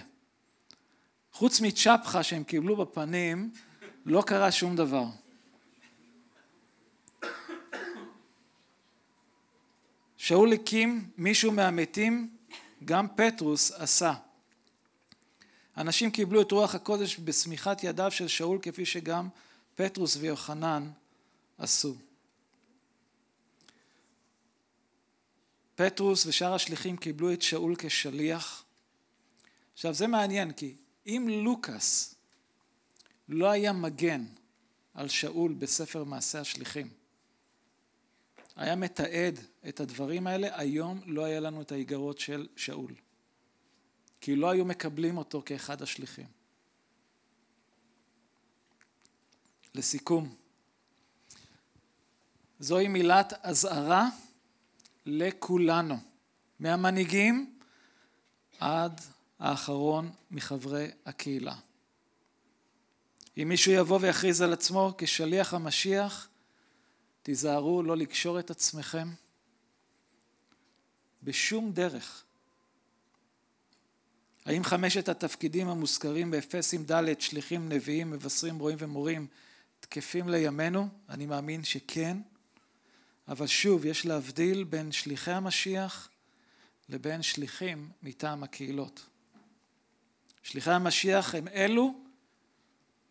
חוץ 1.33 1.61
מצ'פחה 1.61 2.23
שהם 2.23 2.45
קיבלו 2.45 2.77
בפנים, 2.77 3.53
לא 4.07 4.23
קרה 4.27 4.53
שום 4.53 4.77
דבר. 4.77 5.05
שאול 10.17 10.53
הקים 10.53 11.11
מישהו 11.19 11.53
מהמתים, 11.53 12.37
גם 12.85 13.07
פטרוס 13.17 13.71
עשה. 13.71 14.15
אנשים 15.77 16.11
קיבלו 16.11 16.43
את 16.43 16.53
רוח 16.53 16.75
הקודש 16.75 17.19
בשמיכת 17.25 17.85
ידיו 17.85 18.11
של 18.11 18.29
שאול 18.29 18.59
כפי 18.63 18.87
שגם 18.87 19.29
פטרוס 19.75 20.17
ויוחנן 20.17 20.91
עשו. 21.59 21.95
פטרוס 25.83 26.27
ושאר 26.27 26.55
השליחים 26.55 26.97
קיבלו 26.97 27.33
את 27.33 27.43
שאול 27.43 27.75
כשליח. 27.79 28.65
עכשיו 29.73 29.95
זה 29.95 30.07
מעניין 30.07 30.53
כי 30.53 30.75
אם 31.07 31.29
לוקאס 31.45 32.15
לא 33.29 33.51
היה 33.51 33.73
מגן 33.73 34.25
על 34.95 35.09
שאול 35.09 35.53
בספר 35.53 36.05
מעשה 36.05 36.41
השליחים, 36.41 36.89
היה 38.57 38.77
מתעד 38.77 39.39
את 39.69 39.81
הדברים 39.81 40.27
האלה, 40.27 40.59
היום 40.59 41.01
לא 41.07 41.25
היה 41.25 41.41
לנו 41.41 41.63
את 41.63 41.73
האיגרות 41.73 42.19
של 42.19 42.49
שאול. 42.57 42.95
כי 44.21 44.37
לא 44.37 44.51
היו 44.51 44.65
מקבלים 44.65 45.19
אותו 45.19 45.43
כאחד 45.47 45.83
השליחים. 45.83 46.27
לסיכום, 49.75 50.35
זוהי 52.61 52.89
מילת 52.89 53.33
אזהרה 53.43 54.09
לכולנו, 55.07 55.97
מהמנהיגים 56.61 57.55
עד 58.61 59.01
האחרון 59.39 60.11
מחברי 60.31 60.91
הקהילה. 61.07 61.55
אם 63.37 63.49
מישהו 63.49 63.73
יבוא 63.73 63.99
ויכריז 64.03 64.41
על 64.41 64.53
עצמו 64.53 64.95
כשליח 64.99 65.55
המשיח, 65.55 66.29
תיזהרו 67.23 67.83
לא 67.83 67.97
לקשור 67.97 68.39
את 68.39 68.51
עצמכם 68.51 69.09
בשום 71.23 71.73
דרך. 71.73 72.25
האם 74.45 74.65
חמשת 74.65 75.09
התפקידים 75.09 75.69
המוזכרים 75.69 76.31
באפסים 76.31 76.85
ד' 76.85 77.21
שליחים, 77.21 77.69
נביאים, 77.69 78.11
מבשרים, 78.11 78.59
רועים 78.59 78.79
ומורים 78.81 79.27
תקפים 79.81 80.29
לימינו? 80.29 80.89
אני 81.09 81.27
מאמין 81.27 81.65
שכן, 81.65 82.17
אבל 83.29 83.47
שוב, 83.47 83.87
יש 83.87 84.07
להבדיל 84.07 84.65
בין 84.65 84.93
שליחי 84.93 85.33
המשיח 85.33 86.09
לבין 86.89 87.23
שליחים 87.23 87.91
מטעם 88.03 88.43
הקהילות. 88.43 89.07
שליחי 90.43 90.71
המשיח 90.71 91.35
הם 91.35 91.49
אלו 91.49 91.95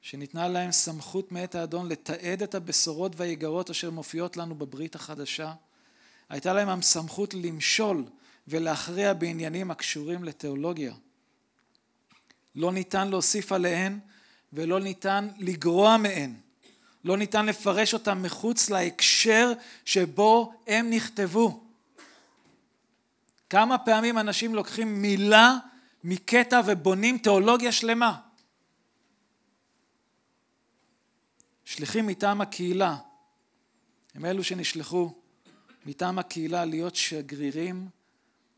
שניתנה 0.01 0.47
להם 0.47 0.71
סמכות 0.71 1.31
מאת 1.31 1.55
האדון 1.55 1.87
לתעד 1.87 2.43
את 2.43 2.55
הבשורות 2.55 3.11
והאיגרות 3.15 3.69
אשר 3.69 3.91
מופיעות 3.91 4.37
לנו 4.37 4.55
בברית 4.55 4.95
החדשה. 4.95 5.53
הייתה 6.29 6.53
להם 6.53 6.69
הסמכות 6.69 7.33
למשול 7.33 8.05
ולהכריע 8.47 9.13
בעניינים 9.13 9.71
הקשורים 9.71 10.23
לתיאולוגיה. 10.23 10.93
לא 12.55 12.71
ניתן 12.71 13.07
להוסיף 13.07 13.51
עליהן 13.51 13.99
ולא 14.53 14.79
ניתן 14.79 15.29
לגרוע 15.37 15.97
מהן. 15.97 16.33
לא 17.03 17.17
ניתן 17.17 17.45
לפרש 17.45 17.93
אותן 17.93 18.21
מחוץ 18.21 18.69
להקשר 18.69 19.53
שבו 19.85 20.53
הם 20.67 20.89
נכתבו. 20.89 21.63
כמה 23.49 23.77
פעמים 23.77 24.17
אנשים 24.17 24.55
לוקחים 24.55 25.01
מילה 25.01 25.57
מקטע 26.03 26.61
ובונים 26.65 27.17
תיאולוגיה 27.17 27.71
שלמה. 27.71 28.19
שליחים 31.65 32.07
מטעם 32.07 32.41
הקהילה 32.41 32.97
הם 34.15 34.25
אלו 34.25 34.43
שנשלחו 34.43 35.13
מטעם 35.85 36.19
הקהילה 36.19 36.65
להיות 36.65 36.95
שגרירים 36.95 37.89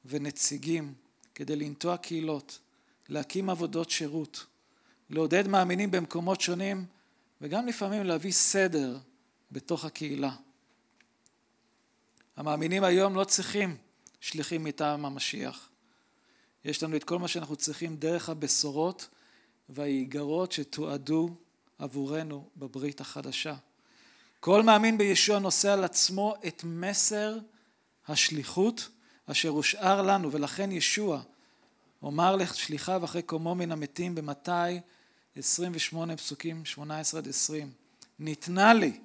ונציגים 0.06 0.94
כדי 1.36 1.56
לנטוע 1.56 1.98
קהילות, 1.98 2.60
להקים 3.10 3.50
עבודות 3.50 3.90
שירות, 3.90 4.46
לעודד 5.10 5.48
מאמינים 5.48 5.92
במקומות 5.92 6.42
שונים 6.42 6.86
וגם 7.44 7.68
לפעמים 7.68 8.04
להביא 8.04 8.32
סדר 8.32 8.98
בתוך 9.52 9.86
הקהילה. 9.86 10.32
המאמינים 12.38 12.84
היום 12.84 13.16
לא 13.16 13.24
צריכים 13.24 13.78
שליחים 14.20 14.64
מטעם 14.64 15.06
המשיח. 15.06 15.70
יש 16.66 16.84
לנו 16.84 16.96
את 16.96 17.04
כל 17.04 17.20
מה 17.20 17.28
שאנחנו 17.28 17.56
צריכים 17.56 17.96
דרך 17.96 18.30
הבשורות 18.30 19.10
והאיגרות 19.70 20.52
שתועדו 20.52 21.30
עבורנו 21.80 22.50
בברית 22.56 23.02
החדשה. 23.02 23.56
כל 24.40 24.64
מאמין 24.64 24.98
בישוע 24.98 25.40
נושא 25.40 25.74
על 25.74 25.84
עצמו 25.84 26.36
את 26.48 26.64
מסר 26.64 27.38
השליחות 28.08 28.90
אשר 29.26 29.50
הושאר 29.50 30.02
לנו 30.02 30.32
ולכן 30.32 30.72
ישוע 30.72 31.22
אומר 32.02 32.36
לשליחיו 32.36 33.06
אחרי 33.06 33.22
קומו 33.22 33.56
מן 33.56 33.72
המתים 33.72 34.16
במתי 34.16 34.80
28 35.36 36.18
פסוקים 36.18 36.66
18 36.66 37.20
עד 37.20 37.28
20 37.28 37.72
ניתנה 38.20 38.74
לי 38.74 39.00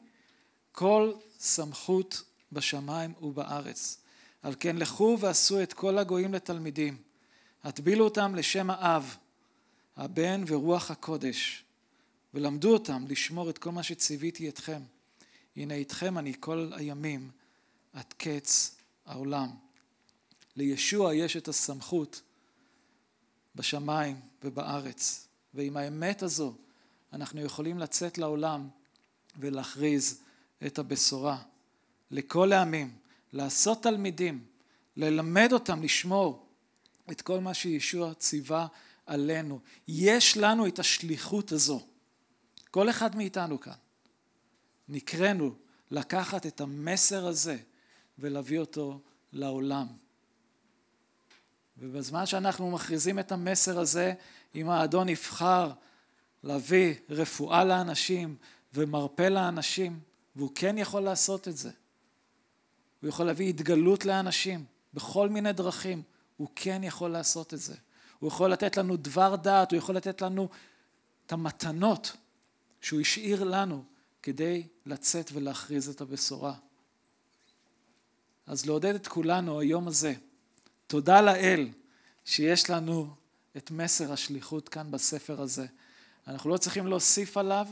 כל 0.72 1.12
סמכות 1.38 2.22
בשמיים 2.52 3.14
ובארץ 3.22 3.98
על 4.42 4.54
כן 4.60 4.76
לכו 4.76 5.16
ועשו 5.20 5.62
את 5.62 5.72
כל 5.72 5.98
הגויים 5.98 6.34
לתלמידים 6.34 6.96
הטבילו 7.64 8.04
אותם 8.04 8.34
לשם 8.34 8.70
האב 8.70 9.16
הבן 9.96 10.44
ורוח 10.46 10.90
הקודש 10.90 11.64
ולמדו 12.34 12.72
אותם 12.72 13.04
לשמור 13.08 13.50
את 13.50 13.58
כל 13.58 13.70
מה 13.70 13.82
שציוויתי 13.82 14.48
אתכם. 14.48 14.82
הנה 15.56 15.74
איתכם 15.74 16.18
אני 16.18 16.32
כל 16.40 16.70
הימים 16.76 17.30
עד 17.92 18.14
קץ 18.18 18.76
העולם. 19.06 19.48
לישוע 20.56 21.14
יש 21.14 21.36
את 21.36 21.48
הסמכות 21.48 22.22
בשמיים 23.54 24.20
ובארץ, 24.44 25.27
ועם 25.58 25.76
האמת 25.76 26.22
הזו 26.22 26.54
אנחנו 27.12 27.40
יכולים 27.40 27.78
לצאת 27.78 28.18
לעולם 28.18 28.68
ולהכריז 29.38 30.22
את 30.66 30.78
הבשורה 30.78 31.42
לכל 32.10 32.52
העמים, 32.52 32.96
לעשות 33.32 33.82
תלמידים, 33.82 34.44
ללמד 34.96 35.48
אותם 35.52 35.82
לשמור 35.82 36.46
את 37.10 37.22
כל 37.22 37.40
מה 37.40 37.54
שישוע 37.54 38.14
ציווה 38.14 38.66
עלינו. 39.06 39.60
יש 39.88 40.36
לנו 40.36 40.66
את 40.66 40.78
השליחות 40.78 41.52
הזו. 41.52 41.86
כל 42.70 42.90
אחד 42.90 43.16
מאיתנו 43.16 43.60
כאן, 43.60 43.72
נקראנו 44.88 45.54
לקחת 45.90 46.46
את 46.46 46.60
המסר 46.60 47.26
הזה 47.26 47.56
ולהביא 48.18 48.58
אותו 48.58 49.00
לעולם. 49.32 49.86
ובזמן 51.78 52.26
שאנחנו 52.26 52.70
מכריזים 52.70 53.18
את 53.18 53.32
המסר 53.32 53.78
הזה, 53.78 54.14
אם 54.54 54.70
האדון 54.70 55.08
יבחר 55.08 55.70
להביא 56.42 56.94
רפואה 57.10 57.64
לאנשים 57.64 58.36
ומרפא 58.74 59.22
לאנשים, 59.22 60.00
והוא 60.36 60.50
כן 60.54 60.78
יכול 60.78 61.02
לעשות 61.02 61.48
את 61.48 61.56
זה. 61.56 61.70
הוא 63.00 63.08
יכול 63.08 63.26
להביא 63.26 63.48
התגלות 63.48 64.04
לאנשים 64.04 64.64
בכל 64.94 65.28
מיני 65.28 65.52
דרכים, 65.52 66.02
הוא 66.36 66.48
כן 66.56 66.80
יכול 66.84 67.10
לעשות 67.10 67.54
את 67.54 67.58
זה. 67.58 67.74
הוא 68.18 68.28
יכול 68.28 68.52
לתת 68.52 68.76
לנו 68.76 68.96
דבר 68.96 69.36
דעת, 69.36 69.70
הוא 69.70 69.78
יכול 69.78 69.96
לתת 69.96 70.22
לנו 70.22 70.48
את 71.26 71.32
המתנות 71.32 72.16
שהוא 72.80 73.00
השאיר 73.00 73.44
לנו 73.44 73.84
כדי 74.22 74.66
לצאת 74.86 75.30
ולהכריז 75.32 75.88
את 75.88 76.00
הבשורה. 76.00 76.54
אז 78.46 78.66
לעודד 78.66 78.94
את 78.94 79.06
כולנו 79.06 79.60
היום 79.60 79.88
הזה, 79.88 80.14
תודה 80.88 81.20
לאל 81.20 81.68
שיש 82.24 82.70
לנו 82.70 83.14
את 83.56 83.70
מסר 83.70 84.12
השליחות 84.12 84.68
כאן 84.68 84.90
בספר 84.90 85.40
הזה. 85.40 85.66
אנחנו 86.26 86.50
לא 86.50 86.56
צריכים 86.56 86.86
להוסיף 86.86 87.36
עליו 87.36 87.66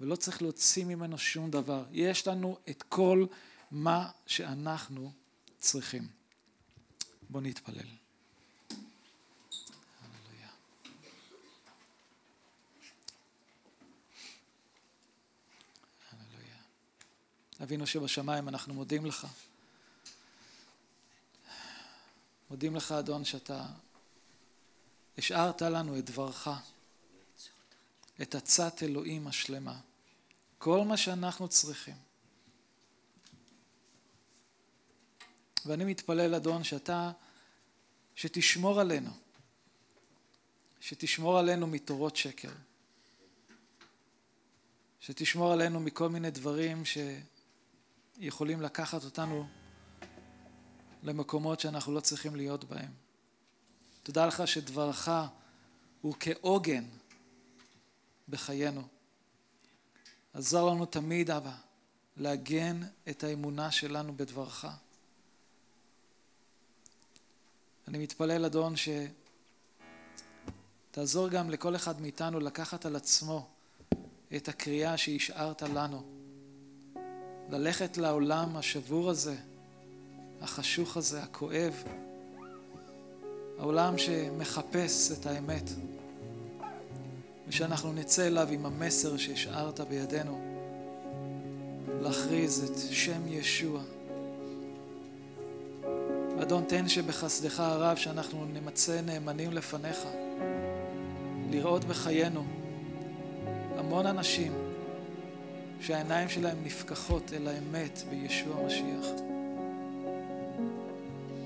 ולא 0.00 0.16
צריך 0.16 0.42
להוציא 0.42 0.84
ממנו 0.84 1.18
שום 1.18 1.50
דבר. 1.50 1.84
יש 1.92 2.28
לנו 2.28 2.58
את 2.70 2.82
כל 2.82 3.26
מה 3.70 4.10
שאנחנו 4.26 5.12
צריכים. 5.58 6.08
בואו 7.30 7.42
נתפלל. 7.42 7.86
אבינו 17.62 17.86
שבשמיים, 17.86 18.48
אנחנו 18.48 18.74
מודים 18.74 19.06
לך. 19.06 19.26
מודים 22.50 22.76
לך, 22.76 22.92
אדון, 22.92 23.24
שאתה 23.24 23.66
השארת 25.18 25.62
לנו 25.62 25.98
את 25.98 26.04
דברך, 26.04 26.48
את 28.22 28.34
עצת 28.34 28.82
אלוהים 28.82 29.26
השלמה, 29.26 29.80
כל 30.58 30.84
מה 30.84 30.96
שאנחנו 30.96 31.48
צריכים. 31.48 31.94
ואני 35.66 35.84
מתפלל, 35.84 36.34
אדון, 36.34 36.64
שאתה, 36.64 37.12
שתשמור 38.14 38.80
עלינו, 38.80 39.10
שתשמור 40.80 41.38
עלינו 41.38 41.66
מתורות 41.66 42.16
שקר, 42.16 42.52
שתשמור 45.00 45.52
עלינו 45.52 45.80
מכל 45.80 46.08
מיני 46.08 46.30
דברים 46.30 46.82
שיכולים 48.20 48.60
לקחת 48.60 49.04
אותנו 49.04 49.48
למקומות 51.04 51.60
שאנחנו 51.60 51.94
לא 51.94 52.00
צריכים 52.00 52.36
להיות 52.36 52.64
בהם. 52.64 52.92
תודה 54.02 54.26
לך 54.26 54.48
שדברך 54.48 55.08
הוא 56.00 56.14
כעוגן 56.20 56.84
בחיינו. 58.28 58.82
עזר 60.34 60.64
לנו 60.64 60.86
תמיד, 60.86 61.30
אבא, 61.30 61.54
לעגן 62.16 62.80
את 63.08 63.24
האמונה 63.24 63.70
שלנו 63.70 64.16
בדברך. 64.16 64.66
אני 67.88 67.98
מתפלל, 67.98 68.44
אדון, 68.44 68.74
שתעזור 70.90 71.28
גם 71.28 71.50
לכל 71.50 71.76
אחד 71.76 72.00
מאיתנו 72.00 72.40
לקחת 72.40 72.86
על 72.86 72.96
עצמו 72.96 73.48
את 74.36 74.48
הקריאה 74.48 74.96
שהשארת 74.96 75.62
לנו. 75.62 76.02
ללכת 77.50 77.96
לעולם 77.96 78.56
השבור 78.56 79.10
הזה, 79.10 79.36
החשוך 80.44 80.96
הזה, 80.96 81.22
הכואב, 81.22 81.82
העולם 83.58 83.98
שמחפש 83.98 85.12
את 85.12 85.26
האמת, 85.26 85.70
ושאנחנו 87.48 87.92
נצא 87.92 88.26
אליו 88.26 88.48
עם 88.50 88.66
המסר 88.66 89.16
שהשארת 89.16 89.80
בידינו, 89.80 90.40
להכריז 92.00 92.70
את 92.70 92.78
שם 92.90 93.28
ישוע. 93.28 93.82
אדון, 96.42 96.64
תן 96.64 96.88
שבחסדך 96.88 97.60
הרב 97.60 97.96
שאנחנו 97.96 98.46
נמצא 98.46 99.00
נאמנים 99.00 99.52
לפניך, 99.52 99.98
לראות 101.50 101.84
בחיינו 101.84 102.44
המון 103.78 104.06
אנשים 104.06 104.52
שהעיניים 105.80 106.28
שלהם 106.28 106.56
נפקחות 106.64 107.32
אל 107.32 107.48
האמת 107.48 108.02
בישוע 108.10 108.56
המשיח. 108.60 109.33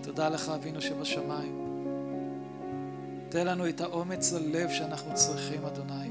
תודה 0.08 0.28
לך, 0.28 0.48
אבינו 0.48 0.80
שבשמיים. 0.80 1.84
תן 3.28 3.46
לנו 3.46 3.68
את 3.68 3.80
האומץ 3.80 4.32
ללב 4.32 4.70
שאנחנו 4.70 5.14
צריכים, 5.14 5.64
אדוני. 5.64 6.10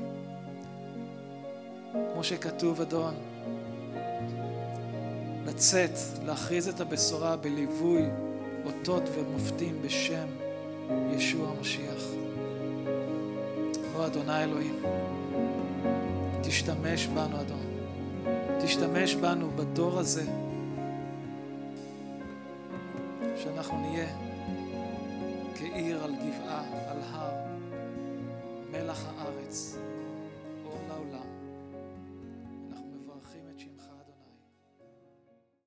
כמו 2.14 2.24
שכתוב, 2.24 2.82
אדון, 2.82 3.16
לצאת, 5.46 5.92
להכריז 6.26 6.68
את 6.68 6.82
הבשורה 6.82 7.36
בליווי 7.36 8.04
אותות 8.66 9.04
ומופתים 9.14 9.82
בשם 9.82 10.28
ישוע 11.12 11.50
המשיח. 11.50 12.04
או 13.96 14.06
אדוני 14.06 14.44
אלוהים, 14.44 14.84
תשתמש 16.42 17.08
בנו, 17.08 17.42
אדון. 17.42 17.66
תשתמש 18.64 19.16
בנו 19.16 19.50
בדור 19.56 20.00
הזה, 20.00 20.24
שאנחנו 23.48 23.82
נהיה 23.82 24.08
כעיר 25.56 26.04
על 26.04 26.16
גבעה, 26.16 26.64
על 26.92 26.98
הר, 27.12 27.34
מלח 28.72 29.06
הארץ. 29.18 29.78